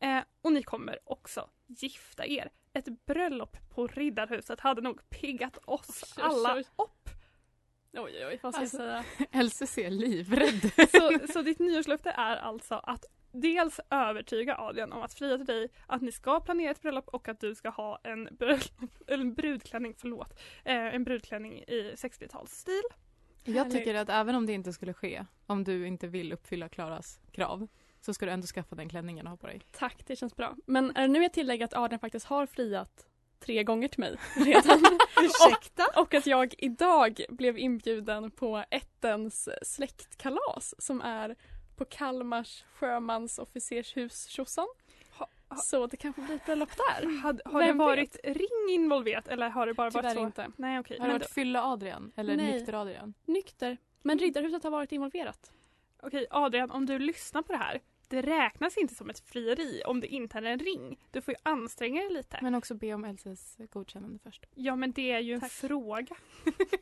Eh, 0.00 0.20
och 0.42 0.52
ni 0.52 0.62
kommer 0.62 0.98
också 1.04 1.48
gifta 1.66 2.26
er. 2.26 2.50
Ett 2.74 3.06
bröllop 3.06 3.56
på 3.74 3.86
Riddarhuset 3.86 4.60
hade 4.60 4.80
nog 4.80 5.10
piggat 5.10 5.58
oss 5.64 6.14
Oj, 6.16 6.22
oj, 6.24 6.30
alla 6.30 6.54
oj. 6.56 6.64
upp. 6.76 7.08
Oj, 7.92 8.00
oj, 8.16 8.26
oj, 8.26 8.38
vad 8.42 8.54
ska 8.54 8.62
Alltså- 8.62 8.82
jag 8.82 9.04
säga? 9.04 9.28
Else 9.32 9.66
ser 9.66 9.90
livrädd. 9.90 10.70
Så, 10.90 11.32
så 11.32 11.42
ditt 11.42 11.58
nyårslöfte 11.58 12.10
är 12.10 12.36
alltså 12.36 12.74
att 12.74 13.04
dels 13.32 13.80
övertyga 13.90 14.56
Adrian 14.58 14.92
om 14.92 15.02
att 15.02 15.14
fria 15.14 15.36
till 15.36 15.46
dig, 15.46 15.68
att 15.86 16.02
ni 16.02 16.12
ska 16.12 16.40
planera 16.40 16.70
ett 16.70 16.82
bröllop 16.82 17.08
och 17.08 17.28
att 17.28 17.40
du 17.40 17.54
ska 17.54 17.68
ha 17.68 17.98
en, 18.02 18.28
bröllop, 18.38 18.62
en 19.06 19.34
brudklänning, 19.34 19.94
förlåt, 19.98 20.40
eh, 20.64 20.94
en 20.94 21.04
brudklänning 21.04 21.58
i 21.58 21.94
60-talsstil. 21.96 22.82
Jag 23.44 23.70
tycker 23.70 23.94
att 23.94 24.08
även 24.08 24.34
om 24.34 24.46
det 24.46 24.52
inte 24.52 24.72
skulle 24.72 24.94
ske, 24.94 25.24
om 25.46 25.64
du 25.64 25.86
inte 25.86 26.06
vill 26.06 26.32
uppfylla 26.32 26.68
Klaras 26.68 27.20
krav, 27.32 27.68
så 28.00 28.14
ska 28.14 28.26
du 28.26 28.32
ändå 28.32 28.46
skaffa 28.46 28.76
den 28.76 28.88
klänningen 28.88 29.26
och 29.26 29.30
ha 29.30 29.36
på 29.36 29.46
dig. 29.46 29.60
Tack, 29.72 30.06
det 30.06 30.16
känns 30.16 30.36
bra. 30.36 30.56
Men 30.66 30.96
är 30.96 31.02
det 31.02 31.08
nu 31.08 31.22
jag 31.22 31.32
tillägger 31.32 31.64
att 31.64 31.74
Adrian 31.74 32.00
faktiskt 32.00 32.26
har 32.26 32.46
friat 32.46 33.06
tre 33.40 33.64
gånger 33.64 33.88
till 33.88 34.00
mig 34.00 34.16
redan? 34.34 34.78
Ursäkta? 35.22 35.86
och, 35.94 36.02
och 36.02 36.14
att 36.14 36.26
jag 36.26 36.54
idag 36.58 37.20
blev 37.28 37.58
inbjuden 37.58 38.30
på 38.30 38.64
ettens 38.70 39.48
släktkalas 39.62 40.74
som 40.78 41.00
är 41.00 41.36
på 41.82 41.86
Kalmars 41.90 42.64
sjömansofficershus 42.74 44.26
Tjosan. 44.26 44.66
Så 45.56 45.86
det 45.86 45.96
kanske 45.96 46.22
blir 46.22 46.34
ett 46.36 46.44
bröllop 46.46 46.70
där. 46.76 47.20
Had, 47.22 47.40
har 47.44 47.60
Vem 47.60 47.66
det 47.66 47.72
vet? 47.72 47.76
varit 47.76 48.16
ring 48.24 48.70
involverat 48.74 49.28
eller 49.28 49.48
har 49.48 49.66
det 49.66 49.74
bara 49.74 49.90
varit 49.90 50.04
Tyvärr 50.04 50.14
så? 50.14 50.26
inte. 50.26 50.52
Nej 50.56 50.78
okej. 50.80 50.98
Har 51.00 51.06
det 51.06 51.12
varit 51.12 51.30
fylla 51.30 51.64
Adrian 51.64 52.12
eller 52.16 52.36
Nej. 52.36 52.52
nykter 52.52 52.72
Adrian? 52.72 53.14
Nykter. 53.24 53.76
Men 54.02 54.18
Riddarhuset 54.18 54.62
har 54.64 54.70
varit 54.70 54.92
involverat. 54.92 55.52
Okej 56.02 56.26
Adrian, 56.30 56.70
om 56.70 56.86
du 56.86 56.98
lyssnar 56.98 57.42
på 57.42 57.52
det 57.52 57.58
här. 57.58 57.80
Det 58.08 58.22
räknas 58.22 58.76
inte 58.76 58.94
som 58.94 59.10
ett 59.10 59.20
frieri 59.20 59.82
om 59.86 60.00
det 60.00 60.06
inte 60.06 60.38
är 60.38 60.42
en 60.42 60.58
ring. 60.58 60.98
Du 61.10 61.20
får 61.20 61.34
ju 61.34 61.38
anstränga 61.42 62.00
dig 62.00 62.10
lite. 62.10 62.38
Men 62.42 62.54
också 62.54 62.74
be 62.74 62.94
om 62.94 63.04
Elses 63.04 63.56
godkännande 63.72 64.18
först. 64.18 64.46
Ja 64.54 64.76
men 64.76 64.92
det 64.92 65.12
är 65.12 65.20
ju 65.20 65.34
en 65.34 65.40
Tack. 65.40 65.52
fråga. 65.52 66.16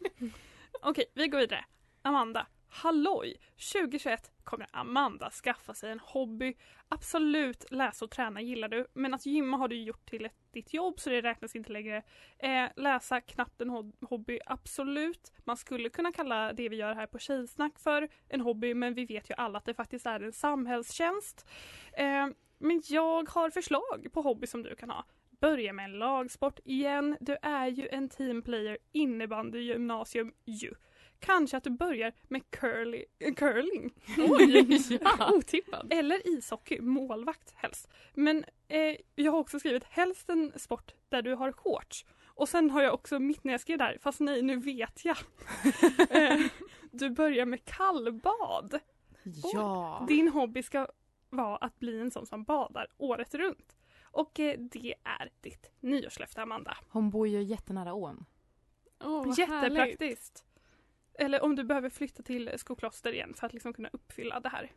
Okej, 0.82 1.04
vi 1.14 1.28
går 1.28 1.38
vidare. 1.38 1.64
Amanda. 2.02 2.46
Halloj! 2.68 3.36
2021 3.72 4.30
kommer 4.50 4.66
Amanda 4.70 5.30
skaffa 5.30 5.74
sig 5.74 5.90
en 5.90 6.00
hobby. 6.00 6.54
Absolut, 6.88 7.70
läsa 7.70 8.04
och 8.04 8.10
träna 8.10 8.40
gillar 8.40 8.68
du, 8.68 8.86
men 8.92 9.14
att 9.14 9.26
gymma 9.26 9.56
har 9.56 9.68
du 9.68 9.82
gjort 9.82 10.10
till 10.10 10.26
ett, 10.26 10.34
ditt 10.52 10.74
jobb 10.74 11.00
så 11.00 11.10
det 11.10 11.20
räknas 11.20 11.56
inte 11.56 11.72
längre. 11.72 12.02
Eh, 12.38 12.68
läsa 12.76 13.20
knappt 13.20 13.60
en 13.60 13.92
hobby, 14.00 14.38
absolut. 14.46 15.32
Man 15.44 15.56
skulle 15.56 15.88
kunna 15.88 16.12
kalla 16.12 16.52
det 16.52 16.68
vi 16.68 16.76
gör 16.76 16.94
här 16.94 17.06
på 17.06 17.18
Tjejsnack 17.18 17.78
för 17.78 18.08
en 18.28 18.40
hobby, 18.40 18.74
men 18.74 18.94
vi 18.94 19.04
vet 19.04 19.30
ju 19.30 19.34
alla 19.34 19.58
att 19.58 19.64
det 19.64 19.74
faktiskt 19.74 20.06
är 20.06 20.20
en 20.20 20.32
samhällstjänst. 20.32 21.48
Eh, 21.92 22.28
men 22.58 22.82
jag 22.88 23.30
har 23.30 23.50
förslag 23.50 24.06
på 24.12 24.22
hobby 24.22 24.46
som 24.46 24.62
du 24.62 24.74
kan 24.74 24.90
ha. 24.90 25.04
Börja 25.40 25.72
med 25.72 25.84
en 25.84 25.98
lagsport 25.98 26.58
igen. 26.64 27.16
Du 27.20 27.36
är 27.42 27.66
ju 27.66 27.88
en 27.88 28.08
teamplayer 28.08 28.78
innebandy 28.92 29.60
gymnasium 29.60 30.32
ju. 30.44 30.74
Kanske 31.20 31.56
att 31.56 31.64
du 31.64 31.70
börjar 31.70 32.12
med 32.28 32.50
curly, 32.50 33.04
eh, 33.18 33.34
curling. 33.34 33.94
Oj, 34.18 34.98
ja. 35.00 35.32
otippad. 35.32 35.92
Eller 35.92 36.28
ishockey, 36.28 36.80
målvakt 36.80 37.54
helst. 37.56 37.88
Men 38.14 38.44
eh, 38.68 38.96
jag 39.14 39.32
har 39.32 39.38
också 39.38 39.58
skrivit 39.58 39.84
helst 39.84 40.30
en 40.30 40.52
sport 40.56 40.94
där 41.08 41.22
du 41.22 41.34
har 41.34 41.52
shorts. 41.52 42.04
Och 42.24 42.48
sen 42.48 42.70
har 42.70 42.82
jag 42.82 42.94
också 42.94 43.18
mitt 43.18 43.44
när 43.44 43.52
jag 43.52 43.60
skrev 43.60 43.78
där, 43.78 43.98
fast 44.02 44.20
nej 44.20 44.42
nu 44.42 44.56
vet 44.56 45.04
jag. 45.04 45.16
eh, 46.10 46.40
du 46.90 47.10
börjar 47.10 47.46
med 47.46 47.64
kallbad. 47.64 48.78
Ja! 49.52 50.04
Din 50.08 50.28
hobby 50.28 50.62
ska 50.62 50.86
vara 51.30 51.56
att 51.56 51.78
bli 51.78 52.00
en 52.00 52.10
sån 52.10 52.26
som 52.26 52.44
badar 52.44 52.86
året 52.98 53.34
runt. 53.34 53.76
Och 54.02 54.40
eh, 54.40 54.58
det 54.58 54.94
är 55.04 55.30
ditt 55.40 55.70
nyårslöfte 55.80 56.42
Amanda. 56.42 56.76
Hon 56.88 57.10
bor 57.10 57.28
ju 57.28 57.42
jättenära 57.42 57.94
ån. 57.94 58.24
Oh, 59.00 59.26
vad 59.26 59.38
härligt. 59.38 60.44
Eller 61.20 61.42
om 61.42 61.56
du 61.56 61.64
behöver 61.64 61.90
flytta 61.90 62.22
till 62.22 62.50
Skokloster 62.56 63.12
igen 63.12 63.34
för 63.34 63.46
att 63.46 63.52
liksom 63.52 63.72
kunna 63.72 63.88
uppfylla 63.92 64.40
det 64.40 64.48
här. 64.48 64.70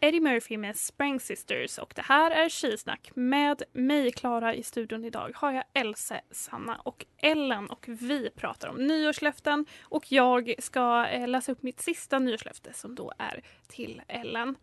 Eddie 0.00 0.20
Murphy 0.20 0.56
med 0.56 0.76
Sprang 0.76 1.20
Sisters 1.20 1.78
och 1.78 1.92
det 1.96 2.02
här 2.02 2.30
är 2.30 2.48
Tjejsnack. 2.48 3.10
Med 3.14 3.62
mig, 3.72 4.12
Klara, 4.12 4.54
i 4.54 4.62
studion 4.62 5.04
idag 5.04 5.32
har 5.34 5.52
jag 5.52 5.64
Else, 5.74 6.20
Sanna 6.30 6.80
och 6.84 7.06
Ellen 7.16 7.66
och 7.66 7.84
vi 7.88 8.30
pratar 8.30 8.68
om 8.68 8.86
nyårslöften 8.86 9.66
och 9.82 10.12
jag 10.12 10.54
ska 10.58 11.06
eh, 11.06 11.28
läsa 11.28 11.52
upp 11.52 11.62
mitt 11.62 11.80
sista 11.80 12.18
nyårslöfte 12.18 12.72
som 12.72 12.94
då 12.94 13.12
är 13.18 13.42
till 13.68 14.02
Ellen. 14.08 14.56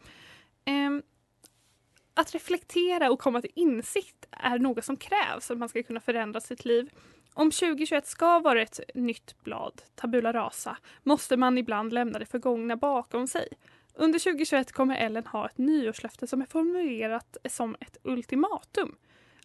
Ehm, 0.65 1.03
att 2.15 2.33
reflektera 2.33 3.11
och 3.11 3.19
komma 3.19 3.41
till 3.41 3.51
insikt 3.55 4.25
är 4.31 4.59
något 4.59 4.85
som 4.85 4.97
krävs 4.97 5.47
för 5.47 5.53
att 5.53 5.59
man 5.59 5.69
ska 5.69 5.83
kunna 5.83 5.99
förändra 5.99 6.41
sitt 6.41 6.65
liv. 6.65 6.89
Om 7.33 7.51
2021 7.51 8.07
ska 8.07 8.39
vara 8.39 8.61
ett 8.61 8.79
nytt 8.93 9.43
blad, 9.43 9.81
tabula 9.95 10.33
rasa, 10.33 10.77
måste 11.03 11.37
man 11.37 11.57
ibland 11.57 11.93
lämna 11.93 12.19
det 12.19 12.25
förgångna 12.25 12.75
bakom 12.75 13.27
sig. 13.27 13.47
Under 13.93 14.19
2021 14.19 14.71
kommer 14.71 14.95
Ellen 14.97 15.25
ha 15.25 15.45
ett 15.45 15.57
nyårslöfte 15.57 16.27
som 16.27 16.41
är 16.41 16.45
formulerat 16.45 17.37
som 17.49 17.75
ett 17.79 17.97
ultimatum. 18.03 18.95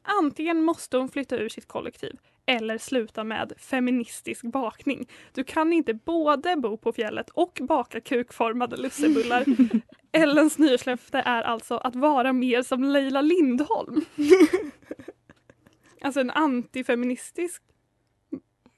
Antingen 0.03 0.63
måste 0.63 0.97
hon 0.97 1.09
flytta 1.09 1.37
ur 1.37 1.49
sitt 1.49 1.69
kollektiv 1.69 2.17
eller 2.47 2.79
sluta 2.79 3.25
med 3.25 3.53
feministisk 3.59 4.43
bakning. 4.43 5.09
Du 5.35 5.45
kan 5.45 5.73
inte 5.73 5.95
både 5.95 6.57
bo 6.57 6.77
på 6.77 6.93
fjället 6.93 7.31
och 7.31 7.59
baka 7.63 8.01
kukformade 8.01 8.77
lussebullar. 8.77 9.45
Ellens 10.13 10.59
nyårslöfte 10.59 11.19
är 11.19 11.43
alltså 11.43 11.77
att 11.77 11.97
vara 11.97 12.33
mer 12.33 12.63
som 12.63 12.85
Leila 12.85 13.21
Lindholm. 13.21 14.05
alltså 16.01 16.21
en 16.21 16.31
antifeministisk 16.31 17.63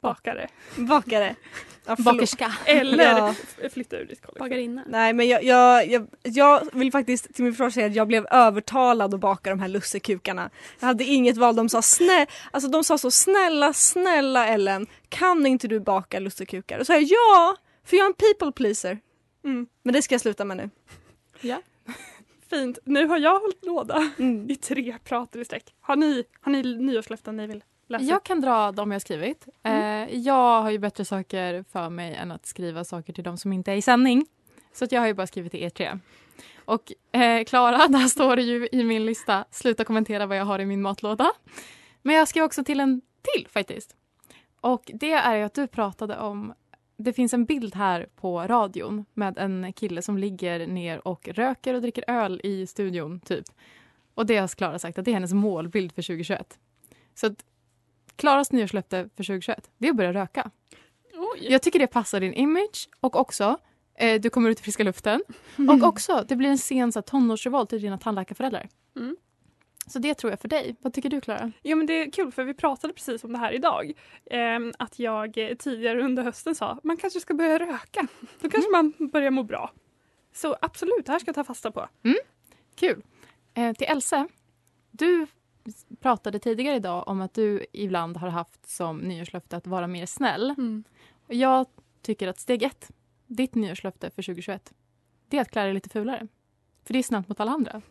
bakare. 0.02 0.48
Bakare. 0.76 1.34
Ja. 1.86 1.96
Bakerska. 1.98 2.52
Eller 2.64 3.04
Ja. 3.04 3.34
flytta 3.72 3.96
ur 3.96 4.04
ditt 4.04 4.22
kollektiv. 4.22 4.38
Bagarinna. 4.40 4.84
Nej 4.86 5.12
men 5.12 5.28
jag, 5.28 5.44
jag, 5.44 5.86
jag, 5.86 6.06
jag 6.22 6.68
vill 6.72 6.92
faktiskt 6.92 7.34
till 7.34 7.44
min 7.44 7.52
försvar 7.52 7.70
säga 7.70 7.86
att 7.86 7.94
jag 7.94 8.08
blev 8.08 8.26
övertalad 8.30 9.14
att 9.14 9.20
baka 9.20 9.50
de 9.50 9.60
här 9.60 9.68
lussekukarna. 9.68 10.50
Jag 10.80 10.86
hade 10.86 11.04
inget 11.04 11.36
val, 11.36 11.56
de 11.56 11.68
sa 11.68 11.82
snälla, 11.82 12.26
alltså 12.50 12.70
de 12.70 12.84
sa 12.84 12.98
så 12.98 13.10
snälla, 13.10 13.72
snälla 13.72 14.46
Ellen, 14.46 14.86
kan 15.08 15.46
inte 15.46 15.68
du 15.68 15.80
baka 15.80 16.18
lussekukar? 16.20 16.78
Och 16.78 16.86
så 16.86 16.92
sa 16.92 16.98
jag 16.98 17.02
ja, 17.02 17.56
för 17.84 17.96
jag 17.96 18.04
är 18.04 18.08
en 18.08 18.14
people 18.14 18.52
pleaser. 18.52 18.98
Mm. 19.44 19.66
Men 19.82 19.94
det 19.94 20.02
ska 20.02 20.14
jag 20.14 20.20
sluta 20.20 20.44
med 20.44 20.56
nu. 20.56 20.70
fint. 22.50 22.78
Nu 22.84 23.06
har 23.06 23.18
jag 23.18 23.40
hållit 23.40 23.64
låda 23.64 24.10
Mm. 24.18 24.50
i 24.50 24.56
tre 24.56 24.96
prater 25.04 25.40
i 25.40 25.44
sträck. 25.44 25.64
Har 25.80 25.96
ni, 25.96 26.24
har 26.40 26.52
ni 26.52 26.62
nyårslöften 26.62 27.36
ni 27.36 27.46
vill 27.46 27.64
läsa? 27.92 28.04
Jag 28.04 28.24
kan 28.24 28.40
dra 28.40 28.72
de 28.72 28.92
jag 28.92 29.02
skrivit. 29.02 29.48
Eh, 29.62 30.14
jag 30.14 30.62
har 30.62 30.70
ju 30.70 30.78
bättre 30.78 31.04
saker 31.04 31.64
för 31.72 31.90
mig 31.90 32.14
än 32.14 32.32
att 32.32 32.46
skriva 32.46 32.84
saker 32.84 33.12
till 33.12 33.24
de 33.24 33.36
som 33.36 33.52
inte 33.52 33.72
är 33.72 33.76
i 33.76 33.82
sändning. 33.82 34.26
Så 34.72 34.84
att 34.84 34.92
jag 34.92 35.00
har 35.00 35.06
ju 35.06 35.14
bara 35.14 35.26
skrivit 35.26 35.52
till 35.52 35.62
er 35.62 35.70
tre. 35.70 35.98
Och 36.64 36.92
eh, 37.12 37.44
Klara, 37.44 37.78
där 37.88 38.08
står 38.08 38.36
det 38.36 38.42
ju 38.42 38.68
i 38.72 38.84
min 38.84 39.06
lista, 39.06 39.44
sluta 39.50 39.84
kommentera 39.84 40.26
vad 40.26 40.36
jag 40.36 40.44
har 40.44 40.58
i 40.58 40.66
min 40.66 40.82
matlåda. 40.82 41.30
Men 42.02 42.16
jag 42.16 42.28
skrev 42.28 42.44
också 42.44 42.64
till 42.64 42.80
en 42.80 43.00
till 43.22 43.46
faktiskt. 43.48 43.96
Och 44.60 44.90
det 44.94 45.12
är 45.12 45.44
att 45.44 45.54
du 45.54 45.66
pratade 45.66 46.18
om, 46.18 46.54
det 46.96 47.12
finns 47.12 47.34
en 47.34 47.44
bild 47.44 47.74
här 47.74 48.08
på 48.16 48.40
radion 48.40 49.04
med 49.14 49.38
en 49.38 49.72
kille 49.72 50.02
som 50.02 50.18
ligger 50.18 50.66
ner 50.66 51.08
och 51.08 51.28
röker 51.28 51.74
och 51.74 51.82
dricker 51.82 52.04
öl 52.06 52.40
i 52.44 52.66
studion 52.66 53.20
typ. 53.20 53.44
Och 54.14 54.26
det 54.26 54.36
har 54.36 54.48
Klara 54.48 54.78
sagt 54.78 54.98
att 54.98 55.04
det 55.04 55.10
är 55.10 55.14
hennes 55.14 55.32
målbild 55.32 55.92
för 55.92 56.02
2021. 56.02 56.58
Så 57.14 57.34
Klaras 58.16 58.52
nyårslöfte 58.52 59.08
för 59.16 59.24
2021, 59.24 59.70
det 59.78 59.86
är 59.86 59.90
att 59.90 59.96
börja 59.96 60.12
röka. 60.12 60.50
Oj. 61.14 61.46
Jag 61.50 61.62
tycker 61.62 61.78
det 61.78 61.86
passar 61.86 62.20
din 62.20 62.32
image 62.32 62.88
och 63.00 63.16
också 63.16 63.58
eh, 63.98 64.20
du 64.20 64.30
kommer 64.30 64.50
ut 64.50 64.60
i 64.60 64.62
friska 64.62 64.84
luften. 64.84 65.22
Och 65.68 65.88
också 65.88 66.24
det 66.28 66.36
blir 66.36 66.48
en 66.48 66.58
sen 66.58 66.92
så 66.92 66.98
här, 66.98 67.02
tonårsrevolt 67.02 67.70
till 67.70 67.82
dina 67.82 67.98
tandläkarföräldrar. 67.98 68.68
Mm. 68.96 69.16
Så 69.86 69.98
det 69.98 70.14
tror 70.14 70.32
jag 70.32 70.40
för 70.40 70.48
dig. 70.48 70.76
Vad 70.80 70.92
tycker 70.92 71.10
du 71.10 71.20
Klara? 71.20 71.52
Ja 71.62 71.76
men 71.76 71.86
det 71.86 71.92
är 71.92 72.10
kul 72.10 72.32
för 72.32 72.44
vi 72.44 72.54
pratade 72.54 72.94
precis 72.94 73.24
om 73.24 73.32
det 73.32 73.38
här 73.38 73.52
idag. 73.52 73.92
Ehm, 74.30 74.72
att 74.78 74.98
jag 74.98 75.38
eh, 75.38 75.54
tidigare 75.56 76.02
under 76.02 76.22
hösten 76.22 76.54
sa 76.54 76.78
man 76.82 76.96
kanske 76.96 77.20
ska 77.20 77.34
börja 77.34 77.58
röka. 77.58 78.06
Då 78.40 78.50
kanske 78.50 78.70
man 78.70 78.92
börjar 79.12 79.30
må 79.30 79.42
bra. 79.42 79.72
Så 80.34 80.56
absolut, 80.60 81.06
det 81.06 81.12
här 81.12 81.18
ska 81.18 81.28
jag 81.28 81.34
ta 81.34 81.44
fasta 81.44 81.70
på. 81.70 81.88
Kul. 82.76 83.02
Eh, 83.54 83.72
till 83.72 83.86
Else. 83.86 84.28
Du 84.90 85.26
pratade 86.00 86.38
tidigare 86.38 86.76
idag 86.76 87.08
om 87.08 87.20
att 87.20 87.34
du 87.34 87.66
ibland 87.72 88.16
har 88.16 88.28
haft 88.28 88.68
som 88.68 88.98
nyårslöfte 88.98 89.56
att 89.56 89.66
vara 89.66 89.86
mer 89.86 90.06
snäll. 90.06 90.54
Och 91.26 91.34
jag 91.34 91.66
tycker 92.02 92.28
att 92.28 92.40
steg 92.40 92.62
ett, 92.62 92.90
ditt 93.26 93.54
nyårslöfte 93.54 94.10
för 94.10 94.22
2021, 94.22 94.72
det 95.28 95.36
är 95.36 95.40
att 95.40 95.50
klä 95.50 95.64
dig 95.64 95.74
lite 95.74 95.88
fulare. 95.88 96.26
För 96.84 96.92
det 96.92 96.98
är 96.98 97.02
snällt 97.02 97.28
mot 97.28 97.40
alla 97.40 97.52
andra. 97.52 97.82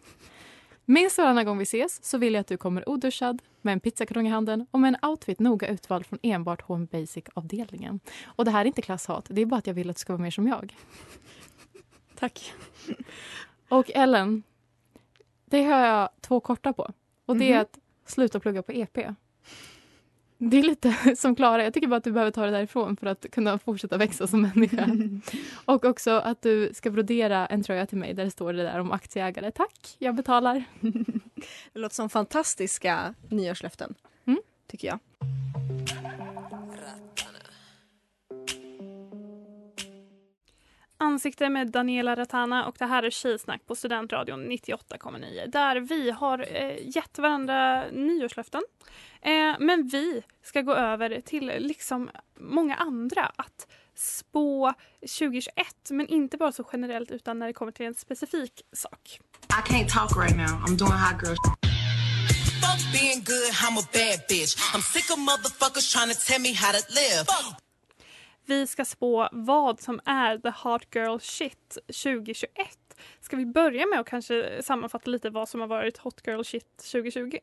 Minst 0.86 1.18
varannan 1.18 1.46
gång 1.46 1.58
vi 1.58 1.64
ses 1.64 2.04
så 2.04 2.18
vill 2.18 2.34
jag 2.34 2.42
att 2.42 2.48
du 2.48 2.58
kommer 2.58 2.90
oduschad 2.90 3.42
med 3.62 3.72
en 3.72 3.80
pizzakartong 3.80 4.28
i 4.28 4.30
handen 4.30 4.68
och 4.72 4.80
med 4.80 4.88
en 4.88 5.10
outfit 5.10 5.40
noga 5.40 5.68
utvald 5.68 6.06
från 6.06 6.20
enbart 6.22 6.62
Home 6.62 6.86
Basic-avdelningen. 6.86 8.00
Och 8.24 8.46
det 8.46 8.52
här 8.52 8.62
är 8.62 8.66
inte 8.66 8.82
klasshat, 8.82 9.26
det 9.30 9.42
är 9.42 9.46
bara 9.46 9.58
att 9.58 9.68
jag 9.68 9.74
vill 9.74 9.90
att 9.90 9.96
du 9.96 10.00
ska 10.00 10.14
vara 10.14 10.24
mer 10.24 10.32
som 10.32 10.48
jag. 10.48 10.76
Tack. 12.16 12.54
Och 13.70 13.92
Ellen, 13.92 14.44
det 15.46 15.64
har 15.64 15.80
jag 15.80 16.10
två 16.22 16.40
korta 16.40 16.74
på. 16.74 16.94
Och 17.32 17.38
det 17.38 17.46
är 17.52 17.54
Mhm. 17.54 17.62
att 17.62 17.80
sluta 18.06 18.40
plugga 18.40 18.62
på 18.64 18.72
EP. 18.72 18.98
Det 20.38 20.58
är 20.60 20.64
lite 20.64 20.96
som 21.18 21.36
Klara, 21.36 21.64
jag 21.64 21.74
tycker 21.74 21.88
bara 21.88 21.96
att 21.96 22.04
du 22.04 22.12
behöver 22.12 22.32
ta 22.32 22.46
det 22.46 22.52
därifrån 22.52 22.98
för 22.98 23.08
att 23.08 23.26
kunna 23.32 23.58
fortsätta 23.60 23.98
växa 23.98 24.28
som 24.28 24.42
människa. 24.42 24.90
Och 25.66 25.86
också 25.86 26.12
att 26.12 26.42
du 26.42 26.70
ska 26.74 26.90
brodera 26.90 27.46
en 27.48 27.64
tröja 27.64 27.86
till 27.86 27.98
mig 27.98 28.14
där 28.14 28.26
det 28.26 28.32
står 28.32 28.54
det 28.54 28.64
där 28.64 28.80
om 28.80 28.92
aktieägare. 28.92 29.52
Tack, 29.52 29.96
jag 30.00 30.16
betalar. 30.16 30.64
Det 31.74 31.80
låter 31.80 31.96
som 31.96 32.10
fantastiska 32.10 33.14
nyårslöften. 33.30 33.96
Mm. 34.26 34.42
Tycker 34.68 34.88
jag. 34.88 35.00
Ansikte 41.02 41.50
med 41.50 41.72
Daniela 41.72 42.16
Ratana 42.16 42.66
och 42.66 42.76
det 42.80 42.86
här 42.86 43.04
är 43.04 43.10
Tjejsnack 43.10 43.68
på 43.68 43.76
Studentradion 43.76 44.52
98,9 44.52 45.48
där 45.48 45.76
vi 45.80 46.12
har 46.12 46.48
eh, 46.56 46.96
gett 46.96 47.20
varandra 47.20 47.86
nyårslöften. 47.92 48.62
Eh, 49.22 49.56
men 49.60 49.88
vi 49.88 50.24
ska 50.44 50.62
gå 50.62 50.74
över 50.74 51.22
till 51.22 51.46
liksom 51.58 52.10
många 52.40 52.76
andra 52.76 53.26
att 53.36 53.68
spå 53.96 54.74
2021 55.00 55.52
men 55.90 56.08
inte 56.08 56.38
bara 56.38 56.52
så 56.52 56.68
generellt 56.74 57.12
utan 57.12 57.40
när 57.40 57.48
det 57.48 57.54
kommer 57.54 57.72
till 57.72 57.86
en 57.86 57.96
specifik 57.96 58.62
sak. 58.74 59.20
I 59.50 59.72
can't 59.72 59.90
talk 59.90 60.18
right 60.18 60.38
now. 60.38 60.66
I'm 60.66 60.78
doing 60.78 60.92
hot 60.92 61.22
girl. 61.24 61.36
Fuck 62.62 62.94
being 62.94 63.24
good, 63.24 63.52
I'm 63.54 63.78
a 63.78 63.88
bad 63.94 64.20
bitch. 64.30 64.56
I'm 64.74 64.82
sick 64.82 65.10
of 65.12 65.20
motherfuckers 65.20 65.94
trying 65.94 66.14
to 66.14 66.20
tell 66.28 66.42
me 66.42 66.54
how 66.54 66.72
to 66.72 66.82
live. 66.94 67.26
Vi 68.52 68.68
ska 68.68 68.86
spå 68.86 69.30
vad 69.32 69.80
som 69.80 70.00
är 70.06 70.38
the 70.38 70.50
hot 70.64 70.96
girl 70.96 71.18
shit 71.20 71.78
2021. 72.04 72.50
Ska 73.20 73.38
vi 73.38 73.46
börja 73.46 73.86
med 73.86 74.00
att 74.00 74.08
kanske 74.08 74.64
sammanfatta 74.64 75.10
lite 75.10 75.30
vad 75.30 75.50
som 75.50 75.60
har 75.60 75.68
varit 75.68 75.98
hot 75.98 76.22
girl 76.28 76.44
shit 76.44 76.78
2020? 76.92 77.38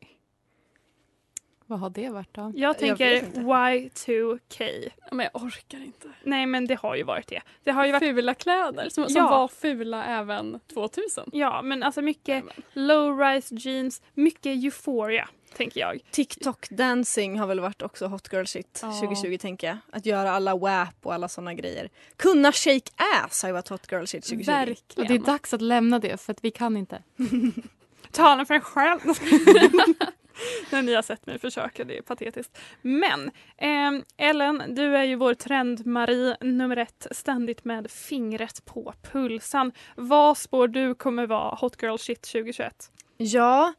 Vad 1.71 1.79
har 1.81 1.91
det 1.91 2.09
varit 2.11 2.35
då? 2.35 2.53
Jag 2.55 2.79
tänker 2.79 3.11
vet 3.11 3.23
inte. 3.25 3.41
Y2K. 3.41 4.89
Men 5.13 5.29
jag 5.33 5.43
orkar 5.43 5.79
inte. 5.85 6.09
Nej 6.23 6.47
men 6.47 6.67
det 6.67 6.75
har 6.75 6.97
ju 6.97 7.03
varit 7.03 7.27
det. 7.29 7.41
Det 7.65 7.71
har 7.71 7.87
ju 7.87 7.93
varit 7.93 8.03
Fula 8.03 8.35
kläder 8.35 8.89
som, 8.89 9.05
som 9.05 9.17
Ja. 9.17 9.29
var 9.31 9.49
fula 9.49 10.05
även 10.05 10.61
2000. 10.75 11.31
Ja, 11.33 11.63
men 11.63 11.83
alltså 11.83 12.03
mycket 12.03 12.45
low-rise 12.75 13.55
jeans, 13.59 14.03
mycket 14.15 14.47
euphoria, 14.65 15.29
tänker 15.57 15.81
jag. 15.81 16.01
TikTok 16.11 16.71
dancing 16.71 17.39
har 17.39 17.47
väl 17.47 17.61
varit 17.61 17.83
också 17.83 18.07
hot 18.07 18.33
girl 18.33 18.45
shit 18.45 18.79
Ja. 18.83 18.93
2020 18.93 19.37
tänker 19.41 19.67
jag. 19.67 19.77
Att 19.93 20.07
göra 20.07 20.31
alla 20.31 20.57
WAP 20.57 21.07
och 21.07 21.15
alla 21.15 21.29
såna 21.29 21.55
grejer. 21.55 21.89
Kunna 22.17 22.53
shake 22.53 22.91
ass 23.25 23.43
har 23.43 23.49
ju 23.49 23.53
varit 23.53 23.69
hot 23.69 23.93
girl 23.93 24.05
shit 24.05 24.25
2020. 24.25 24.51
Och 24.51 24.59
Verkligen. 24.59 25.09
det 25.09 25.15
är 25.15 25.33
dags 25.33 25.55
att 25.55 25.63
lämna 25.63 25.99
det 25.99 26.21
för 26.21 26.33
att 26.33 26.45
vi 26.45 26.51
kan 26.51 26.77
inte. 26.77 27.03
Tala 28.11 28.45
för 28.47 28.55
en 28.55 28.61
själv. 28.61 29.01
När 30.71 30.83
ni 30.83 30.95
har 30.95 31.03
sett 31.03 31.27
mig 31.27 31.39
försöka, 31.39 31.85
det 31.85 31.99
är 31.99 32.03
patetiskt. 32.03 32.59
Men 32.83 33.31
eh, 33.57 34.29
Ellen, 34.29 34.63
du 34.69 34.97
är 34.97 35.05
ju 35.05 35.15
vår 35.15 35.35
trend-Marie 35.35 36.37
nummer 36.41 36.77
ett, 36.77 37.07
ständigt 37.11 37.65
med 37.65 37.91
fingret 37.91 38.65
på 38.65 38.95
pulsen. 39.03 39.73
Vad 39.97 40.39
spår 40.39 40.69
du 40.69 40.95
kommer 40.95 41.27
vara 41.27 41.55
hot 41.55 41.83
girl 41.83 41.97
shit 41.97 42.23
2021? 42.23 42.91
Ja, 43.17 43.73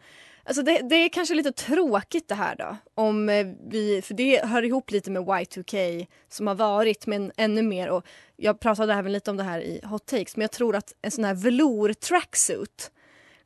alltså 0.43 0.63
det, 0.63 0.89
det 0.89 0.95
är 0.95 1.09
kanske 1.09 1.35
lite 1.35 1.51
tråkigt 1.51 2.27
det 2.27 2.35
här 2.35 2.55
då. 2.55 2.77
Om 2.95 3.29
eh, 3.29 3.47
vi, 3.69 4.01
för 4.01 4.13
det 4.13 4.45
hör 4.45 4.63
ihop 4.63 4.91
lite 4.91 5.11
med 5.11 5.21
Y2K 5.21 6.07
som 6.29 6.47
har 6.47 6.55
varit 6.55 7.07
men 7.07 7.31
ännu 7.37 7.61
mer. 7.61 7.89
Och 7.89 8.05
jag 8.35 8.59
pratade 8.59 8.93
även 8.93 9.11
lite 9.11 9.31
om 9.31 9.37
det 9.37 9.43
här 9.43 9.61
i 9.61 9.81
Hot 9.83 10.05
Takes 10.05 10.35
men 10.35 10.41
jag 10.41 10.51
tror 10.51 10.75
att 10.75 10.93
en 11.01 11.11
sån 11.11 11.23
här 11.23 11.33
velour 11.33 11.93
tracksuit 11.93 12.91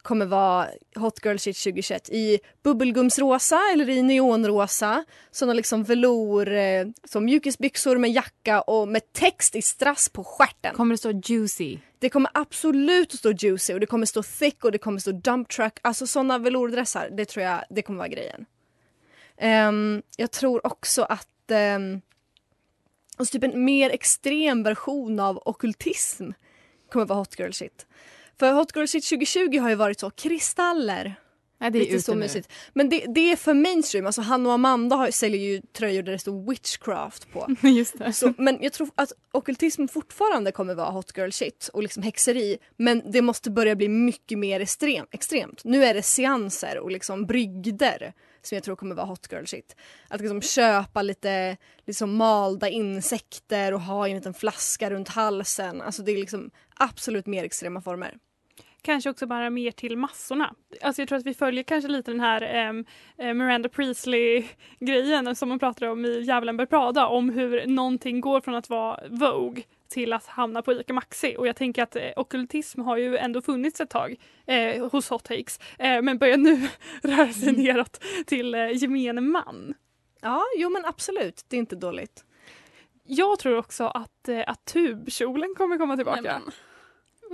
kommer 0.04 0.26
vara 0.26 0.68
Hot 0.96 1.26
Girl 1.26 1.38
Shit 1.38 1.58
2021 1.58 2.10
i 2.10 2.40
bubbelgumsrosa 2.64 3.60
eller 3.74 3.90
i 3.90 4.02
neonrosa. 4.02 5.06
Såna 5.32 5.54
liksom 5.54 5.84
velour, 5.84 6.54
eh, 6.54 6.88
som 7.04 7.26
mjukisbyxor 7.26 7.98
med 7.98 8.12
jacka 8.12 8.62
och 8.62 8.88
med 8.88 9.14
text 9.14 9.56
i 9.56 9.62
strass 9.62 10.10
på 10.10 10.24
stjärten. 10.24 10.76
Kommer 10.76 10.94
det 10.94 10.98
stå 10.98 11.12
juicy? 11.12 11.78
Det 12.00 12.10
kommer 12.10 12.32
absolut 12.34 13.14
att 13.14 13.20
stå 13.20 13.32
juicy 13.32 13.74
och 13.74 13.80
det 13.80 13.86
kommer 13.86 14.06
stå 14.06 14.24
thick 14.24 14.66
och 14.66 14.72
det 14.72 14.78
kommer 14.78 15.00
stå 15.00 15.12
dump 15.12 15.50
truck. 15.50 15.80
Alltså 15.82 16.08
såna 16.08 16.38
velourdressar, 16.38 17.10
det 17.12 17.26
tror 17.26 17.46
jag 17.46 17.64
det 17.70 17.82
kommer 17.82 17.98
vara 17.98 18.08
grejen. 18.08 18.46
Ehm, 19.38 20.02
jag 20.18 20.32
tror 20.32 20.66
också 20.68 21.04
att 21.04 21.28
um, 21.76 22.02
och 23.18 23.28
så 23.28 23.32
typ 23.32 23.44
en 23.44 23.66
mer 23.66 23.90
extrem 23.90 24.64
version 24.64 25.20
av 25.20 25.42
ockultism 25.46 26.32
kommer 26.92 27.06
vara 27.06 27.20
hot 27.20 27.40
girl 27.40 27.52
shit. 27.52 27.86
För 28.44 28.52
hot 28.52 28.76
girl 28.76 28.86
shit 28.86 29.10
2020 29.10 29.60
har 29.60 29.70
ju 29.70 29.76
varit 29.76 30.00
så 30.00 30.10
kristaller. 30.10 31.16
Nej, 31.60 31.72
det 31.72 31.80
är 31.80 31.86
Lite 31.86 32.02
så 32.02 32.16
mysigt. 32.16 32.52
Men 32.74 32.90
det, 32.90 33.06
det 33.16 33.32
är 33.32 33.36
för 33.36 33.54
mainstream. 33.54 34.06
Alltså 34.06 34.22
han 34.22 34.46
och 34.46 34.54
Amanda 34.54 34.96
har, 34.96 35.12
säljer 35.12 35.42
ju 35.42 35.62
tröjor 35.62 36.04
där 36.04 36.12
det 36.12 36.20
står 36.20 36.50
witchcraft 36.50 37.32
på. 37.32 37.56
Just 37.68 37.98
det. 37.98 38.14
Så, 38.14 38.34
men 38.38 38.58
jag 38.62 38.74
tror 38.74 38.90
att 38.96 39.12
ockultism 39.32 39.88
fortfarande 39.88 40.52
kommer 40.52 40.76
vara 40.76 40.90
hot 40.90 41.18
girl 41.18 41.30
shit 41.32 41.70
och 41.74 41.84
liksom 41.84 42.04
häxeri. 42.04 42.58
Men 42.78 43.12
det 43.12 43.22
måste 43.22 43.52
börja 43.52 43.76
bli 43.76 43.88
mycket 43.88 44.40
mer 44.40 44.60
extrem, 44.60 45.06
extremt. 45.12 45.64
Nu 45.64 45.86
är 45.86 45.94
det 45.94 46.04
seanser 46.04 46.78
och 46.78 46.92
liksom 46.92 47.26
brygder 47.26 48.14
som 48.42 48.56
jag 48.56 48.64
tror 48.64 48.76
kommer 48.76 48.96
vara 48.96 49.06
hot 49.06 49.28
girl 49.32 49.46
shit. 49.46 49.76
Att 50.08 50.22
liksom 50.22 50.42
köpa 50.42 51.02
lite 51.02 51.58
liksom 51.86 52.16
malda 52.16 52.70
insekter 52.70 53.74
och 53.74 53.82
ha 53.82 54.08
i 54.08 54.12
en 54.12 54.18
liten 54.18 54.34
flaska 54.34 54.90
runt 54.90 55.08
halsen. 55.08 55.82
Alltså 55.82 56.04
det 56.04 56.12
är 56.12 56.18
liksom 56.18 56.52
absolut 56.76 57.26
mer 57.26 57.44
extrema 57.44 57.82
former. 57.82 58.18
Kanske 58.84 59.10
också 59.10 59.28
bara 59.28 59.50
mer 59.50 59.72
till 59.72 59.98
massorna. 59.98 60.56
Alltså 60.82 61.02
jag 61.02 61.10
tror 61.10 61.20
att 61.20 61.26
vi 61.26 61.34
följer 61.34 61.64
kanske 61.64 61.88
lite 61.92 62.12
den 62.12 62.20
här 62.20 62.42
ehm, 62.42 62.86
eh, 63.18 63.34
Miranda 63.34 63.70
Priestley-grejen 63.70 65.36
som 65.36 65.50
man 65.50 65.60
pratar 65.60 65.88
om 65.88 66.06
i 66.06 66.22
Djävulen 66.22 66.58
bär 66.58 66.66
Prada 66.66 67.08
om 67.08 67.30
hur 67.30 67.68
någonting 67.68 68.22
går 68.22 68.42
från 68.42 68.56
att 68.56 68.70
vara 68.70 69.00
Vogue 69.10 69.64
till 69.90 70.14
att 70.14 70.26
hamna 70.26 70.62
på 70.62 70.74
ICA 70.74 70.94
Maxi. 70.94 71.36
Och 71.38 71.48
jag 71.48 71.56
tänker 71.56 71.84
att 71.84 71.96
eh, 71.96 72.10
ockultism 72.16 72.82
har 72.82 72.98
ju 72.98 73.18
ändå 73.18 73.42
funnits 73.42 73.82
ett 73.82 73.90
tag 73.90 74.16
eh, 74.46 74.90
hos 74.92 75.10
Hot 75.10 75.24
Takes 75.24 75.60
eh, 75.80 76.02
men 76.02 76.18
börjar 76.18 76.38
nu 76.38 76.68
röra 77.04 77.34
sig 77.34 77.54
neråt 77.54 78.04
till 78.26 78.56
eh, 78.56 78.72
gemene 78.72 79.22
man. 79.22 79.74
Ja, 80.22 80.44
jo 80.58 80.70
men 80.70 80.86
absolut. 80.86 81.46
Det 81.48 81.56
är 81.56 81.60
inte 81.60 81.76
dåligt. 81.76 82.26
Jag 83.04 83.40
tror 83.40 83.58
också 83.58 83.86
att, 83.86 84.30
eh, 84.30 84.44
att 84.48 84.66
tubkjolen 84.66 85.56
kommer 85.58 85.78
komma 85.78 85.96
tillbaka. 85.96 86.22
Nej, 86.22 86.54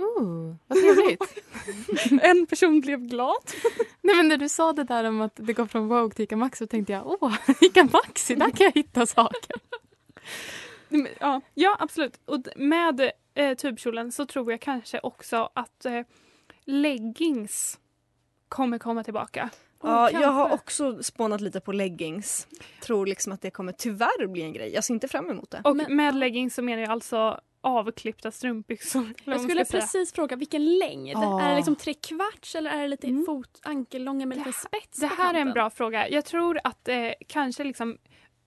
Ooh, 0.00 0.54
vad 0.66 0.78
trevligt. 0.78 1.42
en 2.22 2.46
person 2.46 2.80
blev 2.80 3.00
glad. 3.00 3.36
Nej, 4.00 4.16
men 4.16 4.28
när 4.28 4.36
du 4.36 4.48
sa 4.48 4.72
det 4.72 4.84
där 4.84 5.04
om 5.04 5.20
att 5.20 5.36
det 5.36 5.52
går 5.52 5.66
från 5.66 5.88
Vogue 5.88 6.10
till 6.10 6.22
Ica 6.22 6.36
Maxi 6.36 6.64
så 6.64 6.66
tänkte 6.66 6.92
jag 6.92 7.22
åh, 7.22 7.34
Ica 7.60 7.84
Maxi, 7.84 8.34
där 8.34 8.50
kan 8.50 8.64
jag 8.64 8.72
hitta 8.72 9.06
saker. 9.06 9.56
Ja, 11.20 11.40
ja 11.54 11.76
absolut. 11.80 12.20
Och 12.24 12.38
med 12.56 13.10
eh, 13.34 13.56
tubkjolen 13.56 14.12
så 14.12 14.26
tror 14.26 14.50
jag 14.50 14.60
kanske 14.60 15.00
också 15.02 15.50
att 15.54 15.84
eh, 15.84 16.00
leggings 16.64 17.78
kommer 18.48 18.78
komma 18.78 19.04
tillbaka. 19.04 19.50
Ja, 19.82 20.10
jag 20.10 20.28
har 20.28 20.48
kanske. 20.48 20.54
också 20.54 21.02
spånat 21.02 21.40
lite 21.40 21.60
på 21.60 21.72
leggings. 21.72 22.48
Tror 22.82 23.06
liksom 23.06 23.32
att 23.32 23.42
det 23.42 23.50
kommer 23.50 23.72
tyvärr 23.72 24.26
bli 24.26 24.42
en 24.42 24.52
grej. 24.52 24.70
Jag 24.74 24.84
ser 24.84 24.94
inte 24.94 25.08
fram 25.08 25.30
emot 25.30 25.50
det. 25.50 25.60
Och 25.64 25.76
med 25.76 26.14
leggings 26.14 26.54
så 26.54 26.62
menar 26.62 26.82
jag 26.82 26.90
alltså 26.90 27.40
avklippta 27.60 28.30
strumpbyxor. 28.30 29.14
Jag 29.24 29.40
skulle 29.40 29.64
säga. 29.64 29.80
precis 29.80 30.12
fråga 30.12 30.36
vilken 30.36 30.78
längd. 30.78 31.08
Ja. 31.08 31.42
Är 31.42 31.50
det 31.50 31.56
liksom 31.56 31.76
tre 31.76 31.94
kvarts 31.94 32.54
eller 32.54 32.70
är 32.70 32.82
det 32.82 32.88
lite 32.88 33.22
fot, 33.26 33.60
ankellånga 33.62 34.26
med 34.26 34.38
lite 34.38 34.52
spets 34.52 35.00
Det 35.00 35.06
här 35.06 35.34
är 35.34 35.38
en 35.38 35.52
bra 35.52 35.70
fråga. 35.70 36.08
Jag 36.08 36.24
tror 36.24 36.60
att 36.64 36.88
eh, 36.88 36.96
kanske 37.28 37.64
liksom 37.64 37.98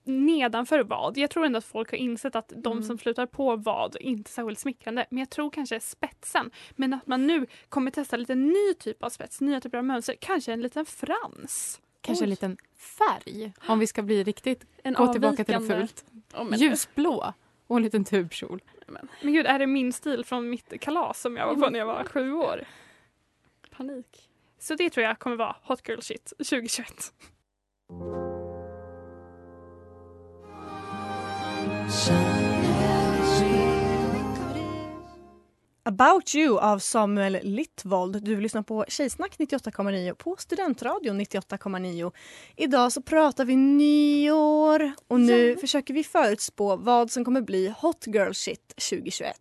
nedanför 0.06 0.82
vad. 0.84 1.16
Jag 1.18 1.30
tror 1.30 1.44
ändå 1.46 1.58
att 1.58 1.64
folk 1.64 1.90
har 1.90 1.98
insett 1.98 2.36
att 2.36 2.52
de 2.56 2.72
Mm. 2.72 2.84
som 2.84 2.98
slutar 2.98 3.26
på 3.26 3.56
vad 3.56 3.96
inte 4.00 4.28
är 4.28 4.32
särskilt 4.32 4.58
smickrande. 4.58 5.06
Men 5.10 5.18
jag 5.18 5.30
tror 5.30 5.50
kanske 5.50 5.80
spetsen. 5.80 6.50
Men 6.70 6.94
att 6.94 7.06
man 7.06 7.26
nu 7.26 7.46
kommer 7.68 7.90
testa 7.90 8.16
lite 8.16 8.34
ny 8.34 8.74
typ 8.78 9.02
av 9.02 9.08
spets, 9.10 9.40
nya 9.40 9.60
typer 9.60 9.78
av 9.78 9.84
mönster. 9.84 10.14
Kanske 10.20 10.52
en 10.52 10.62
liten 10.62 10.86
frans. 10.86 11.80
Kanske 12.00 12.24
en 12.24 12.30
liten 12.30 12.56
färg 12.98 13.52
om 13.68 13.78
vi 13.78 13.86
ska 13.86 14.02
bli 14.02 14.24
riktigt 14.24 14.64
En 14.82 14.94
gå 14.94 15.12
tillbaka 15.12 15.44
till 15.44 15.52
det 15.54 15.58
avvikande- 15.58 15.86
fult. 16.40 16.60
Ljusblå 16.60 17.32
och 17.66 17.76
en 17.76 17.82
liten 17.82 18.04
tubkjol. 18.04 18.62
Men 18.86 19.32
gud, 19.32 19.46
är 19.46 19.58
det 19.58 19.66
min 19.66 19.92
stil 19.92 20.24
från 20.24 20.50
mitt 20.50 20.80
kalas 20.80 21.20
som 21.20 21.36
jag 21.36 21.46
var 21.46 21.54
på 21.54 21.70
när 21.70 21.78
jag 21.78 21.86
var 21.86 22.04
sju 22.04 22.32
år? 22.32 22.64
Panik. 23.70 24.30
Så 24.58 24.74
det 24.74 24.90
tror 24.90 25.06
jag 25.06 25.18
kommer 25.18 25.36
vara 25.36 25.56
hot 25.62 25.88
girl 25.88 26.00
shit 26.00 26.32
2021. 26.38 27.12
About 35.86 36.34
you 36.34 36.58
av 36.58 36.78
Samuel 36.78 37.38
Littvold. 37.42 38.24
Du 38.24 38.40
lyssnar 38.40 38.62
på 38.62 38.84
Tjejsnack 38.88 39.38
98,9 39.38 40.14
på 40.14 40.36
Studentradion 40.38 41.20
98,9. 41.20 42.12
Idag 42.56 42.92
så 42.92 43.02
pratar 43.02 43.44
vi 43.44 43.56
nyår 43.56 44.92
och 45.08 45.20
nu 45.20 45.56
försöker 45.56 45.94
vi 45.94 46.04
förutspå 46.04 46.76
vad 46.76 47.10
som 47.10 47.24
kommer 47.24 47.40
bli 47.40 47.74
hot 47.78 48.06
girl 48.06 48.32
shit 48.32 48.74
2021. 48.90 49.36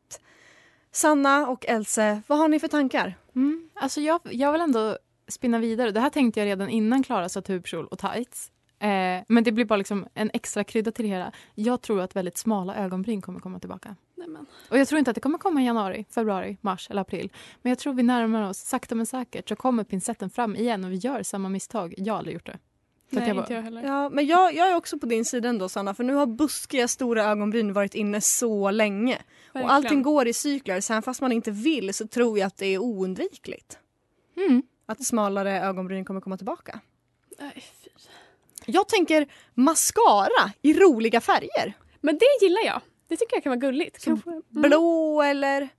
Sanna 0.92 1.48
och 1.48 1.66
Else, 1.66 2.22
vad 2.28 2.38
har 2.38 2.48
ni 2.48 2.60
för 2.60 2.68
tankar? 2.68 3.18
Mm. 3.36 3.70
Alltså 3.74 4.02
jag, 4.02 4.20
jag 4.24 4.52
vill 4.52 4.62
ändå 4.62 4.98
spinna 5.28 5.60
vidare. 5.60 5.92
Det 5.92 6.00
här 6.00 6.10
tänkte 6.10 6.40
jag 6.40 6.48
redan 6.48 6.70
innan 6.70 7.04
Klara 7.04 7.30
sa 7.30 7.42
tubkjol 7.42 7.88
och 7.88 8.00
tights. 8.00 8.52
Eh, 8.84 9.24
men 9.28 9.44
det 9.44 9.52
blir 9.52 9.66
bara 9.66 9.78
liksom 9.78 10.08
en 10.14 10.30
extra 10.34 10.64
krydda 10.64 10.92
till 10.92 11.06
det 11.06 11.10
hela. 11.10 11.32
Jag 11.56 11.82
tror 11.82 12.02
att 12.02 12.16
väldigt 12.16 12.38
smala 12.38 12.76
ögonbryn 12.76 13.22
kommer 13.22 13.40
komma 13.40 13.60
tillbaka. 13.60 13.96
Nämen. 14.16 14.46
Och 14.70 14.78
jag 14.78 14.88
tror 14.88 15.00
inte 15.00 15.12
att 15.12 15.16
det 15.16 15.22
kommer 15.22 15.38
komma 15.38 15.62
i 15.62 15.66
januari, 15.66 16.06
februari, 16.10 16.58
mars 16.62 16.90
eller 16.90 17.02
april. 17.02 17.32
Men 17.62 17.70
jag 17.70 17.80
tror 17.80 17.94
vi 17.94 18.04
närmar 18.04 18.50
oss 18.50 18.58
sakta 18.58 18.96
men 18.96 19.06
säkert 19.06 19.50
så 19.50 19.56
kommer 19.56 19.84
pincetten 19.84 20.30
fram 20.30 20.56
igen 20.56 20.84
och 20.86 20.92
vi 20.92 20.96
gör 20.96 21.24
samma 21.24 21.50
misstag. 21.50 21.94
Jag 21.98 22.14
har 22.14 22.18
aldrig 22.18 22.34
gjort 22.34 22.46
det. 22.46 22.60
Så 23.10 23.20
Nej, 23.20 23.28
jag 23.28 23.36
bara- 23.36 23.42
inte 23.42 23.54
jag 23.54 23.62
heller. 23.62 23.84
Ja, 23.84 24.10
men 24.10 24.26
jag, 24.26 24.56
jag 24.56 24.72
är 24.72 24.76
också 24.76 25.00
på 25.00 25.06
din 25.06 25.26
sida 25.26 25.50
ändå 25.50 25.70
Sanna 25.70 25.94
för 25.94 26.04
nu 26.04 26.14
har 26.14 26.26
buskiga 26.26 26.88
stora 26.88 27.24
ögonbryn 27.24 27.74
varit 27.74 27.96
inne 27.96 28.22
så 28.22 28.72
länge. 28.72 29.18
Verkligen. 29.54 29.66
Och 29.66 29.74
allting 29.74 30.02
går 30.02 30.28
i 30.28 30.34
cykler, 30.34 30.82
så 30.82 30.94
även 30.94 31.04
fast 31.04 31.22
man 31.22 31.32
inte 31.32 31.52
vill 31.52 31.94
så 31.94 32.08
tror 32.08 32.40
jag 32.40 32.48
att 32.48 32.58
det 32.58 32.66
är 32.66 32.78
oundvikligt. 32.80 33.78
Mm. 34.38 34.64
Att 34.86 35.06
smalare 35.06 35.62
ögonbryn 35.62 36.06
kommer 36.06 36.22
komma 36.22 36.38
tillbaka. 36.38 36.80
Nej, 37.40 37.64
fy. 37.84 37.90
Jag 38.66 38.88
tänker 38.88 39.28
mascara 39.54 40.52
i 40.62 40.74
roliga 40.74 41.22
färger. 41.22 41.74
Men 42.02 42.18
det 42.18 42.46
gillar 42.46 42.62
jag. 42.66 42.82
Det 43.08 43.18
tycker 43.18 43.36
jag 43.36 43.44
kan 43.44 43.50
vara 43.50 43.60
gulligt. 43.60 44.04
Kanske- 44.06 44.30
mm. 44.30 44.42
Blå 44.50 45.22
eller 45.22 45.70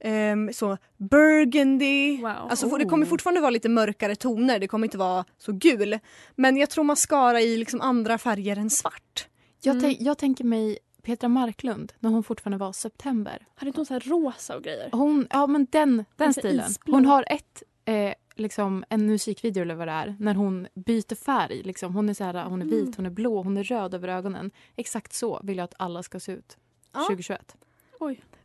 ehm, 0.00 0.52
så 0.52 0.78
burgundy. 0.98 2.16
Wow. 2.16 2.26
Alltså, 2.30 2.68
för- 2.70 2.78
Det 2.78 2.84
kommer 2.84 3.06
fortfarande 3.06 3.40
vara 3.40 3.50
lite 3.50 3.68
mörkare 3.68 4.16
toner, 4.16 4.58
det 4.58 4.68
kommer 4.68 4.86
inte 4.86 4.98
vara 4.98 5.24
så 5.38 5.52
gul. 5.52 5.98
Men 6.36 6.56
jag 6.56 6.70
tror 6.70 6.84
mascara 6.84 7.40
i 7.40 7.56
liksom 7.56 7.80
andra 7.80 8.18
färger 8.18 8.56
än 8.56 8.70
svart. 8.70 9.26
Jag, 9.62 9.80
tänk- 9.80 10.00
jag 10.00 10.18
tänker 10.18 10.44
mig 10.44 10.78
Petra 11.02 11.28
Marklund 11.28 11.92
när 11.98 12.10
hon 12.10 12.22
fortfarande 12.24 12.58
var 12.58 12.72
september. 12.72 13.46
Hade 13.54 13.68
inte 13.68 13.78
hon 13.78 13.86
så 13.86 13.92
här 13.94 14.00
rosa 14.00 14.56
och 14.56 14.62
grejer? 14.62 14.88
Hon, 14.92 15.26
ja 15.30 15.46
men 15.46 15.66
den, 15.70 16.04
den 16.16 16.34
stilen. 16.34 16.70
isblå. 16.70 16.94
Hon 16.94 17.06
har 17.06 17.24
ett, 17.28 17.62
eh, 17.84 18.12
liksom 18.36 18.84
en 18.88 19.06
musikvideo 19.06 19.62
eller 19.62 19.74
vad 19.74 19.88
det 19.88 19.92
är, 19.92 20.16
när 20.20 20.34
hon 20.34 20.66
byter 20.74 21.14
färg. 21.14 21.62
Liksom. 21.62 21.94
Hon 21.94 22.08
är 22.08 22.14
så 22.14 22.24
här, 22.24 22.44
hon 22.44 22.62
är 22.62 22.66
vit, 22.66 22.96
hon 22.96 23.06
är 23.06 23.10
blå, 23.10 23.42
hon 23.42 23.56
är 23.56 23.64
röd 23.64 23.94
över 23.94 24.08
ögonen. 24.08 24.50
Exakt 24.76 25.12
så 25.12 25.40
vill 25.42 25.56
jag 25.56 25.64
att 25.64 25.74
alla 25.78 26.02
ska 26.02 26.20
se 26.20 26.32
ut 26.32 26.56
Ja. 26.92 27.00
2021. 27.06 27.56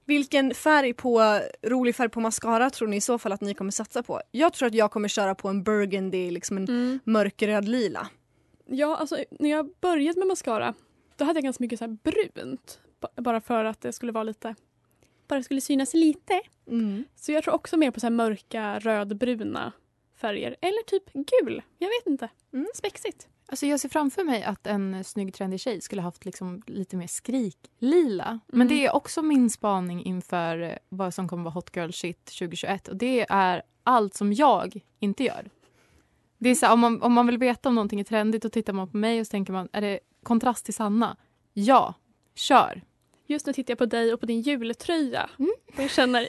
Vilken 0.05 0.53
färg 0.53 0.93
på, 0.93 1.39
rolig 1.63 1.95
färg 1.95 2.09
på 2.09 2.19
mascara 2.21 2.69
tror 2.69 2.87
ni 2.87 2.95
i 2.95 3.01
så 3.01 3.17
fall 3.17 3.31
att 3.31 3.41
ni 3.41 3.53
kommer 3.53 3.71
satsa 3.71 4.03
på? 4.03 4.21
Jag 4.31 4.53
tror 4.53 4.67
att 4.67 4.73
jag 4.73 4.91
kommer 4.91 5.07
köra 5.07 5.35
på 5.35 5.47
en 5.49 5.63
burgundy, 5.63 6.31
liksom 6.31 6.57
en 6.57 6.63
Mm. 6.67 6.99
mörkröd 7.03 7.67
lila. 7.67 8.07
Ja, 8.65 8.95
alltså 8.97 9.17
när 9.39 9.49
jag 9.49 9.69
började 9.81 10.19
med 10.19 10.27
mascara 10.27 10.73
då 11.15 11.25
hade 11.25 11.37
jag 11.37 11.43
ganska 11.43 11.63
mycket 11.63 11.79
så 11.79 11.85
här 11.85 11.97
brunt. 12.03 12.79
ba- 13.01 13.21
Bara 13.21 13.41
för 13.41 13.65
att 13.65 13.81
det 13.81 13.93
skulle 13.93 14.11
vara 14.11 14.23
lite... 14.23 14.55
Bara 15.27 15.43
skulle 15.43 15.61
synas 15.61 15.93
lite. 15.93 16.41
Mm. 16.67 17.05
Så 17.15 17.31
jag 17.31 17.43
tror 17.43 17.53
också 17.53 17.77
mer 17.77 17.91
på 17.91 17.99
så 17.99 18.09
mörka 18.09 18.79
rödbruna 18.79 19.71
färger. 20.15 20.55
Eller 20.61 20.83
typ 20.83 21.13
gul. 21.13 21.61
Jag 21.77 21.87
vet 21.87 22.07
inte. 22.07 22.29
Mm. 22.53 22.67
Spexigt. 22.73 23.27
Alltså 23.49 23.65
jag 23.65 23.79
ser 23.79 23.89
framför 23.89 24.23
mig 24.23 24.43
att 24.43 24.67
en 24.67 25.03
snygg 25.03 25.33
trendig 25.33 25.59
tjej 25.59 25.81
skulle 25.81 26.01
haft 26.01 26.25
liksom 26.25 26.61
lite 26.65 26.95
mer 26.95 27.07
skriklila. 27.07 28.39
Men 28.47 28.67
det 28.67 28.85
är 28.85 28.95
också 28.95 29.21
min 29.21 29.49
spaning 29.49 30.03
inför 30.05 30.61
eh, 30.61 30.73
vad 30.89 31.13
som 31.13 31.27
kommer 31.27 31.43
vara 31.43 31.53
hot 31.53 31.75
girl 31.75 31.91
shit 31.91 32.25
2021. 32.25 32.87
Och 32.87 32.95
det 32.95 33.25
är 33.29 33.61
allt 33.83 34.13
som 34.13 34.33
jag 34.33 34.81
inte 34.99 35.23
gör. 35.23 35.49
Det 36.37 36.49
är 36.49 36.55
så 36.55 36.65
här, 36.65 36.73
om, 36.73 36.79
man, 36.79 37.01
om 37.01 37.13
man 37.13 37.27
vill 37.27 37.37
veta 37.37 37.69
om 37.69 37.75
någonting 37.75 37.99
är 37.99 38.03
trendigt 38.03 38.43
då 38.43 38.49
tittar 38.49 38.73
man 38.73 38.91
på 38.91 38.97
mig 38.97 39.19
och 39.19 39.27
så 39.27 39.31
tänker 39.31 39.53
man, 39.53 39.69
är 39.71 39.81
det 39.81 39.99
kontrast 40.23 40.65
till 40.65 40.73
Sanna? 40.73 41.17
Ja, 41.53 41.93
kör. 42.35 42.81
Just 43.25 43.45
nu 43.45 43.53
tittar 43.53 43.71
jag 43.71 43.77
på 43.77 43.85
dig 43.85 44.13
och 44.13 44.19
på 44.19 44.25
din 44.25 44.41
jultröja. 44.41 45.29
Och 45.77 45.83
jag 45.83 45.91
känner, 45.91 46.27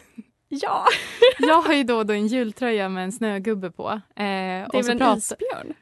ja. 0.48 0.86
Jag 1.38 1.62
har 1.62 1.74
ju 1.74 1.82
då, 1.82 1.96
och 1.96 2.06
då 2.06 2.14
en 2.14 2.26
jultröja 2.26 2.88
med 2.88 3.04
en 3.04 3.12
snögubbe 3.12 3.70
på. 3.70 3.88
Eh, 3.90 4.00
Det 4.16 4.24
är 4.24 4.82
väl 4.82 4.90
en 4.90 4.98
pratar- 4.98 5.16
isbjörn? 5.16 5.74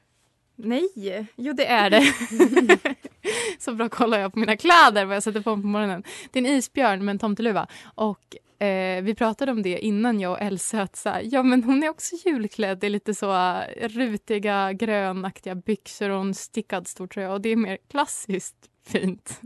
Nej, 0.59 0.88
jo 1.37 1.52
det 1.52 1.66
är 1.66 1.90
det. 1.90 2.05
så 3.59 3.72
bra 3.74 3.88
kollar 3.88 4.18
jag 4.18 4.33
på 4.33 4.38
mina 4.38 4.57
kläder 4.57 5.05
vad 5.05 5.16
jag 5.16 5.22
sätter 5.22 5.40
på 5.40 5.57
mig 5.57 5.62
på 5.62 5.68
morgonen. 5.68 6.02
Det 6.31 6.38
är 6.38 6.44
en 6.44 6.50
isbjörn 6.50 7.05
med 7.05 7.12
en 7.12 7.18
tomteluva. 7.18 7.66
Och 7.94 8.62
eh, 8.66 9.02
vi 9.02 9.14
pratade 9.14 9.52
om 9.52 9.62
det 9.62 9.79
innan 9.79 10.20
jag 10.20 10.33
och 10.33 10.40
Elsa 10.40 10.83
att 10.83 10.96
så 10.96 11.09
här, 11.09 11.22
ja 11.24 11.42
men 11.42 11.62
hon 11.64 11.83
är 11.83 11.88
också 11.88 12.16
julklädd. 12.24 12.85
Är 12.85 12.88
lite 12.90 13.14
så 13.14 13.33
eh, 13.35 13.88
rutiga 13.88 14.72
grönaktiga 14.72 15.55
byxor 15.55 16.11
och 16.11 16.20
en 16.20 16.35
stickad 16.35 16.88
stor 16.88 17.07
tröja 17.07 17.33
och 17.33 17.40
det 17.40 17.48
är 17.48 17.57
mer 17.57 17.79
klassiskt 17.90 18.57
fint. 18.87 19.40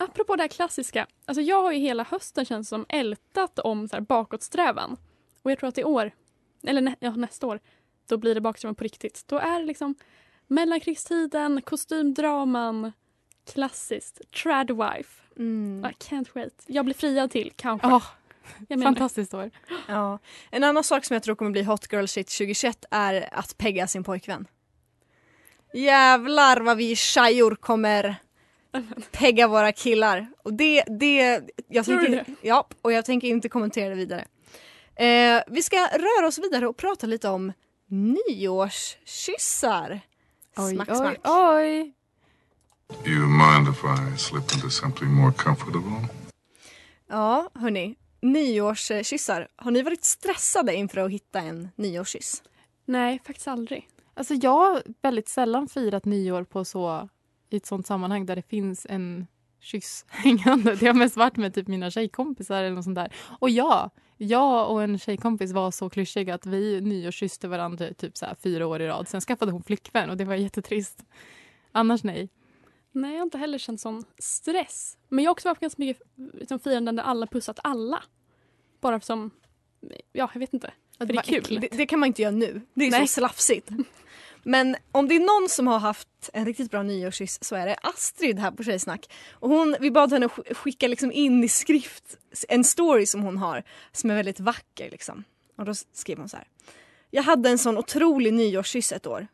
Apropå 0.00 0.36
det 0.36 0.42
här 0.42 0.48
klassiska. 0.48 1.06
Alltså 1.24 1.42
jag 1.42 1.62
har 1.62 1.72
ju 1.72 1.78
hela 1.78 2.04
hösten 2.04 2.44
känns 2.44 2.68
som 2.68 2.86
ältat 2.88 3.58
om 3.58 3.88
så 3.88 3.96
här 3.96 4.00
bakåtsträvan. 4.00 4.96
Och 5.42 5.50
jag 5.50 5.58
tror 5.58 5.68
att 5.68 5.78
i 5.78 5.84
år, 5.84 6.10
eller 6.62 6.80
nä, 6.80 6.96
ja, 7.00 7.10
nästa 7.10 7.46
år, 7.46 7.60
då 8.08 8.16
blir 8.16 8.34
det 8.34 8.40
baksträvan 8.40 8.74
på 8.74 8.84
riktigt. 8.84 9.24
Då 9.26 9.38
är 9.38 9.60
det 9.60 9.66
liksom 9.66 9.94
mellankrigstiden, 10.46 11.62
kostymdraman, 11.62 12.92
klassiskt, 13.52 14.20
tradwife. 14.42 15.22
Mm. 15.36 15.90
I 15.90 16.04
can't 16.04 16.28
wait. 16.34 16.64
Jag 16.66 16.84
blir 16.84 16.94
friad 16.94 17.30
till, 17.30 17.52
kanske. 17.56 17.88
Oh, 17.88 18.04
fantastiskt 18.82 19.34
år. 19.34 19.50
Ja. 19.88 20.18
En 20.50 20.64
annan 20.64 20.84
sak 20.84 21.04
som 21.04 21.14
jag 21.14 21.22
tror 21.22 21.34
kommer 21.34 21.50
bli 21.50 21.62
hot 21.62 21.92
girl 21.92 22.06
shit 22.06 22.26
2021 22.26 22.84
är 22.90 23.28
att 23.32 23.58
pegga 23.58 23.86
sin 23.86 24.04
pojkvän. 24.04 24.46
Jävlar 25.74 26.60
vad 26.60 26.76
vi 26.76 26.96
tjejor 26.96 27.54
kommer 27.54 28.16
pegga 29.12 29.48
våra 29.48 29.72
killar. 29.72 30.26
Och 30.42 30.54
det, 30.54 30.84
det, 31.00 31.40
jag 31.68 31.84
Tror 31.84 32.00
du 32.00 32.06
tänker, 32.06 32.34
Ja, 32.42 32.68
och 32.82 32.92
jag 32.92 33.04
tänker 33.04 33.28
inte 33.28 33.48
kommentera 33.48 33.88
det 33.88 33.94
vidare. 33.94 34.24
Eh, 34.96 35.42
vi 35.46 35.62
ska 35.62 35.76
röra 35.76 36.26
oss 36.26 36.38
vidare 36.38 36.68
och 36.68 36.76
prata 36.76 37.06
lite 37.06 37.28
om 37.28 37.52
nyårskyssar. 37.88 40.00
Oj, 40.56 40.74
Smack, 40.74 40.88
oj, 40.90 40.96
smack. 40.96 41.18
oj. 41.24 41.92
Do 43.04 43.10
you 43.10 43.26
mind 43.26 43.68
if 43.68 43.84
I 43.84 44.18
slip 44.18 44.54
into 44.54 44.70
something 44.70 45.08
more 45.08 45.32
comfortable? 45.32 46.06
Ja, 47.08 47.50
hörni. 47.54 47.94
Nyårskyssar. 48.22 49.48
Har 49.56 49.70
ni 49.70 49.82
varit 49.82 50.04
stressade 50.04 50.74
inför 50.74 51.00
att 51.00 51.10
hitta 51.10 51.38
en 51.40 51.68
nyårskyss? 51.76 52.42
Nej, 52.84 53.20
faktiskt 53.26 53.48
aldrig. 53.48 53.88
Alltså 54.14 54.34
jag 54.34 54.50
har 54.50 54.82
väldigt 55.02 55.28
sällan 55.28 55.68
firat 55.68 56.04
nyår 56.04 56.44
på 56.44 56.64
så 56.64 57.08
i 57.50 57.56
ett 57.56 57.66
sånt 57.66 57.86
sammanhang 57.86 58.26
där 58.26 58.36
det 58.36 58.42
finns 58.42 58.86
en 58.90 59.26
kyss 59.60 60.04
hängande. 60.08 60.74
Det 60.74 60.86
har 60.86 60.94
mest 60.94 61.16
varit 61.16 61.36
med 61.36 61.54
typ 61.54 61.68
mina 61.68 61.90
tjejkompisar 61.90 62.62
eller 62.62 62.74
något 62.74 62.84
sånt 62.84 62.96
där. 62.96 63.12
Och 63.38 63.50
ja, 63.50 63.90
jag 64.16 64.70
och 64.70 64.82
en 64.82 64.98
tjejkompis 64.98 65.52
var 65.52 65.70
så 65.70 65.90
klyschiga 65.90 66.34
att 66.34 66.46
vi 66.46 66.80
nyårskysste 66.80 67.48
varandra 67.48 67.94
typ 67.94 68.16
så 68.16 68.26
fyra 68.42 68.66
år 68.66 68.82
i 68.82 68.86
rad. 68.86 69.08
Sen 69.08 69.20
skaffade 69.20 69.52
hon 69.52 69.62
flickvän 69.62 70.10
och 70.10 70.16
det 70.16 70.24
var 70.24 70.34
jättetrist. 70.34 71.04
Annars 71.72 72.04
nej. 72.04 72.28
Nej, 72.92 73.10
jag 73.10 73.18
har 73.18 73.24
inte 73.24 73.38
heller 73.38 73.58
känt 73.58 73.80
sån 73.80 74.04
stress. 74.18 74.98
Men 75.08 75.24
jag 75.24 75.28
har 75.28 75.32
också 75.32 75.48
varit 75.48 75.58
på 75.58 75.62
ganska 75.62 75.82
mycket 75.82 76.02
liksom, 76.34 76.60
firanden 76.60 76.96
där 76.96 77.02
alla 77.02 77.26
pussat 77.26 77.60
alla. 77.62 78.02
Bara 78.80 79.00
som, 79.00 79.30
ja, 80.12 80.30
jag 80.34 80.40
vet 80.40 80.54
inte. 80.54 80.72
För 80.98 81.06
det 81.06 81.14
är 81.14 81.22
kul. 81.22 81.60
Det, 81.60 81.68
det 81.76 81.86
kan 81.86 81.98
man 81.98 82.06
inte 82.06 82.22
göra 82.22 82.34
nu. 82.34 82.60
Det 82.74 82.86
är 82.86 82.90
Nej. 82.90 83.08
så 83.08 83.14
slafsigt. 83.20 83.70
Men 84.42 84.76
om 84.92 85.08
det 85.08 85.16
är 85.16 85.40
någon 85.40 85.48
som 85.48 85.66
har 85.66 85.78
haft 85.78 86.08
en 86.32 86.44
riktigt 86.44 86.70
bra 86.70 86.82
nyårskyss 86.82 87.44
så 87.44 87.56
är 87.56 87.66
det 87.66 87.76
Astrid 87.82 88.38
här 88.38 88.50
på 88.50 88.62
Tjejsnack. 88.62 89.12
Och 89.32 89.48
hon, 89.48 89.76
vi 89.80 89.90
bad 89.90 90.12
henne 90.12 90.28
skicka 90.28 90.88
liksom 90.88 91.12
in 91.12 91.44
i 91.44 91.48
skrift 91.48 92.18
en 92.48 92.64
story 92.64 93.06
som 93.06 93.22
hon 93.22 93.38
har 93.38 93.62
som 93.92 94.10
är 94.10 94.14
väldigt 94.14 94.40
vacker. 94.40 94.90
Liksom. 94.90 95.24
Och 95.56 95.64
då 95.64 95.74
skrev 95.74 96.18
hon 96.18 96.28
så 96.28 96.36
här. 96.36 96.46
Jag 97.10 97.22
hade 97.22 97.50
en 97.50 97.58
sån 97.58 97.78
otrolig 97.78 98.34
nyårskyss 98.34 98.92
ett 98.92 99.06
år. 99.06 99.26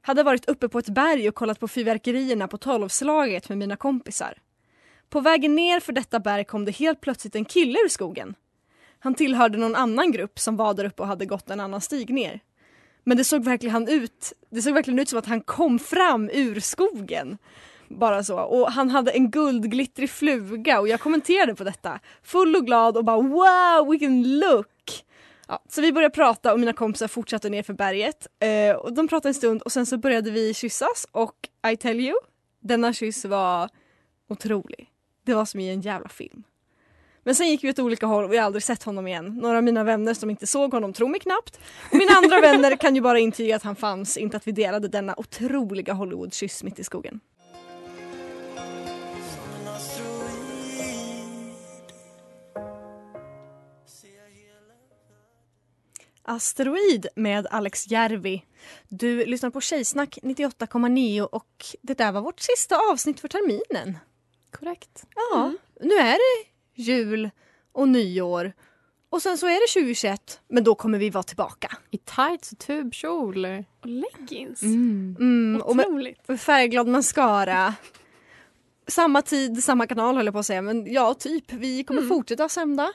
Hade 0.00 0.22
varit 0.22 0.48
uppe 0.48 0.68
på 0.68 0.78
ett 0.78 0.88
berg 0.88 1.28
och 1.28 1.34
kollat 1.34 1.60
på 1.60 1.68
fyrverkerierna 1.68 2.48
på 2.48 2.58
tolvslaget 2.58 3.48
med 3.48 3.58
mina 3.58 3.76
kompisar. 3.76 4.38
På 5.08 5.20
vägen 5.20 5.54
ner 5.54 5.80
för 5.80 5.92
detta 5.92 6.20
berg 6.20 6.44
kom 6.44 6.64
det 6.64 6.72
helt 6.72 7.00
plötsligt 7.00 7.34
en 7.34 7.44
kille 7.44 7.78
ur 7.78 7.88
skogen. 7.88 8.34
Han 8.98 9.14
tillhörde 9.14 9.58
någon 9.58 9.74
annan 9.74 10.12
grupp 10.12 10.38
som 10.38 10.56
var 10.56 10.74
där 10.74 10.84
uppe 10.84 11.02
och 11.02 11.08
hade 11.08 11.26
gått 11.26 11.50
en 11.50 11.60
annan 11.60 11.80
stig 11.80 12.10
ner. 12.10 12.40
Men 13.08 13.16
det 13.16 13.24
såg 13.24 13.44
verkligen, 13.44 13.72
han 13.72 13.88
ut, 13.88 14.32
det 14.50 14.62
såg 14.62 14.74
verkligen 14.74 14.98
ut 14.98 15.08
som 15.08 15.18
att 15.18 15.26
han 15.26 15.40
kom 15.40 15.78
fram 15.78 16.30
ur 16.32 16.60
skogen. 16.60 17.38
Bara 17.88 18.24
så. 18.24 18.38
Och 18.38 18.72
han 18.72 18.90
hade 18.90 19.10
en 19.10 19.30
guldglittrig 19.30 20.10
fluga 20.10 20.80
och 20.80 20.88
jag 20.88 21.00
kommenterade 21.00 21.54
på 21.54 21.64
detta. 21.64 22.00
Full 22.22 22.56
och 22.56 22.66
glad 22.66 22.96
och 22.96 23.04
bara 23.04 23.20
wow 23.20 23.90
vilken 23.90 24.38
look! 24.38 25.04
Ja, 25.48 25.62
så 25.68 25.80
vi 25.80 25.92
började 25.92 26.14
prata 26.14 26.52
och 26.52 26.60
mina 26.60 26.72
kompisar 26.72 27.08
fortsatte 27.08 27.48
ner 27.48 27.62
för 27.62 27.72
berget. 27.72 28.26
Eh, 28.40 28.76
och 28.76 28.92
de 28.92 29.08
pratade 29.08 29.30
en 29.30 29.34
stund 29.34 29.62
och 29.62 29.72
sen 29.72 29.86
så 29.86 29.98
började 29.98 30.30
vi 30.30 30.54
kyssas 30.54 31.06
och 31.12 31.48
I 31.72 31.76
tell 31.76 32.00
you, 32.00 32.14
denna 32.60 32.92
kyss 32.92 33.24
var 33.24 33.68
otrolig. 34.28 34.90
Det 35.24 35.34
var 35.34 35.44
som 35.44 35.60
i 35.60 35.70
en 35.70 35.80
jävla 35.80 36.08
film. 36.08 36.42
Men 37.26 37.34
sen 37.34 37.48
gick 37.48 37.64
vi 37.64 37.70
åt 37.70 37.78
olika 37.78 38.06
håll 38.06 38.24
och 38.24 38.34
jag 38.34 38.40
har 38.40 38.46
aldrig 38.46 38.62
sett 38.62 38.82
honom 38.82 39.06
igen. 39.06 39.34
Några 39.34 39.56
av 39.56 39.64
mina 39.64 39.84
vänner 39.84 40.14
som 40.14 40.30
inte 40.30 40.46
såg 40.46 40.72
honom 40.72 40.92
tror 40.92 41.08
mig 41.08 41.20
knappt. 41.20 41.60
Och 41.90 41.96
mina 41.96 42.12
andra 42.12 42.40
vänner 42.40 42.76
kan 42.76 42.94
ju 42.94 43.00
bara 43.00 43.18
intyga 43.18 43.56
att 43.56 43.62
han 43.62 43.76
fanns, 43.76 44.16
inte 44.16 44.36
att 44.36 44.46
vi 44.46 44.52
delade 44.52 44.88
denna 44.88 45.14
otroliga 45.16 45.92
Hollywood-kyss 45.92 46.62
mitt 46.62 46.78
i 46.78 46.84
skogen. 46.84 47.20
Asteroid 56.22 57.06
med 57.16 57.46
Alex 57.50 57.90
Järvi. 57.90 58.44
Du 58.88 59.26
lyssnar 59.26 59.50
på 59.50 59.60
Tjejsnack 59.60 60.18
98,9 60.22 61.20
och 61.20 61.66
det 61.82 61.98
där 61.98 62.12
var 62.12 62.20
vårt 62.20 62.40
sista 62.40 62.76
avsnitt 62.92 63.20
för 63.20 63.28
terminen. 63.28 63.98
Korrekt. 64.50 65.04
Ja, 65.14 65.52
nu 65.80 65.94
är 65.94 66.12
det 66.12 66.55
jul 66.76 67.30
och 67.72 67.88
nyår 67.88 68.52
och 69.08 69.22
sen 69.22 69.38
så 69.38 69.46
är 69.46 69.50
det 69.76 69.80
2021 69.80 70.40
men 70.48 70.64
då 70.64 70.74
kommer 70.74 70.98
vi 70.98 71.10
vara 71.10 71.22
tillbaka. 71.22 71.76
I 71.90 71.98
tights 71.98 72.52
och 72.52 72.58
tubkjol. 72.58 73.44
Och 73.80 73.86
leggings. 73.86 74.62
Mm. 74.62 75.16
Mm, 75.20 75.62
och 75.62 75.76
med 75.76 75.86
Otroligt. 75.86 76.28
med 76.28 76.40
färgglad 76.40 76.88
mascara. 76.88 77.74
Samma 78.86 79.22
tid, 79.22 79.64
samma 79.64 79.86
kanal 79.86 80.16
höll 80.16 80.26
jag 80.26 80.32
på 80.34 80.38
att 80.38 80.46
säga 80.46 80.62
men 80.62 80.92
ja 80.92 81.14
typ. 81.14 81.52
Vi 81.52 81.84
kommer 81.84 82.00
Mm. 82.00 82.08
fortsätta 82.08 82.48
sända 82.48 82.92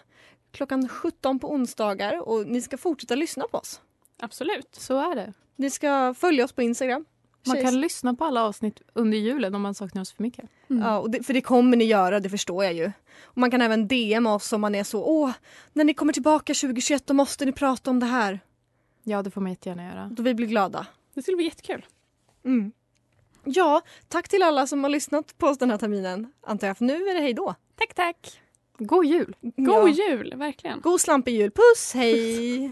klockan 0.52 0.88
17 0.90 1.40
på 1.40 1.52
onsdagar 1.52 2.28
och 2.30 2.48
ni 2.48 2.62
ska 2.62 2.78
fortsätta 2.78 3.16
lyssna 3.16 3.46
på 3.52 3.58
oss. 3.58 3.82
Absolut. 4.20 4.76
Så 4.76 5.12
är 5.12 5.16
det. 5.16 5.34
Ni 5.56 5.70
ska 5.70 6.14
följa 6.18 6.46
oss 6.46 6.52
på 6.54 6.62
Instagram. 6.62 7.06
Man 7.48 7.56
Tjejs- 7.58 7.64
kan 7.64 7.82
lyssna 7.82 8.14
på 8.14 8.26
alla 8.26 8.44
avsnitt 8.44 8.82
under 8.94 9.18
julen 9.18 9.56
om 9.56 9.62
man 9.62 9.76
saknar 9.76 10.02
oss 10.02 10.12
för 10.14 10.24
mycket. 10.24 10.50
Ja, 10.68 11.00
och 11.00 11.10
det, 11.12 11.24
för 11.24 11.34
det 11.34 11.42
kommer 11.42 11.78
ni 11.78 11.86
göra, 11.86 12.20
det 12.20 12.30
förstår 12.30 12.64
jag 12.64 12.74
ju. 12.74 12.92
Och 13.24 13.38
man 13.38 13.52
kan 13.52 13.62
även 13.62 13.88
DM 13.88 14.28
oss 14.28 14.54
om 14.54 14.62
man 14.62 14.76
är 14.76 14.84
så, 14.84 15.04
åh, 15.04 15.32
när 15.74 15.84
ni 15.84 15.94
kommer 15.94 16.14
tillbaka 16.14 16.54
2021 16.54 17.08
då 17.08 17.14
måste 17.14 17.46
ni 17.46 17.52
prata 17.52 17.90
om 17.92 18.00
det 18.00 18.06
här. 18.06 18.40
Ja, 19.04 19.22
det 19.22 19.32
får 19.32 19.42
man 19.42 19.52
jättegärna 19.52 19.84
göra. 19.86 20.10
Då 20.12 20.24
vi 20.24 20.34
blir 20.34 20.48
glada. 20.48 20.88
Det 21.14 21.22
skulle 21.22 21.38
bli 21.38 21.46
jättekul. 21.46 21.86
Mm. 22.46 22.72
Ja, 23.44 23.82
tack 24.08 24.28
till 24.30 24.44
alla 24.44 24.68
som 24.68 24.84
har 24.84 24.90
lyssnat 24.92 25.38
på 25.38 25.48
oss 25.48 25.58
den 25.58 25.72
här 25.72 25.78
terminen, 25.78 26.32
antar 26.42 26.68
jag. 26.68 26.78
För 26.78 26.86
nu 26.86 26.94
är 27.08 27.14
det 27.14 27.22
hej 27.22 27.34
då. 27.34 27.56
Tack, 27.76 27.94
tack. 27.94 28.42
God 28.78 29.06
jul! 29.06 29.36
God 29.42 29.68
Ja. 29.68 29.88
jul, 30.10 30.34
verkligen. 30.36 30.82
God 30.82 31.02
slampig 31.02 31.36
jul. 31.36 31.52
Puss, 31.52 31.94
hej! 31.94 32.72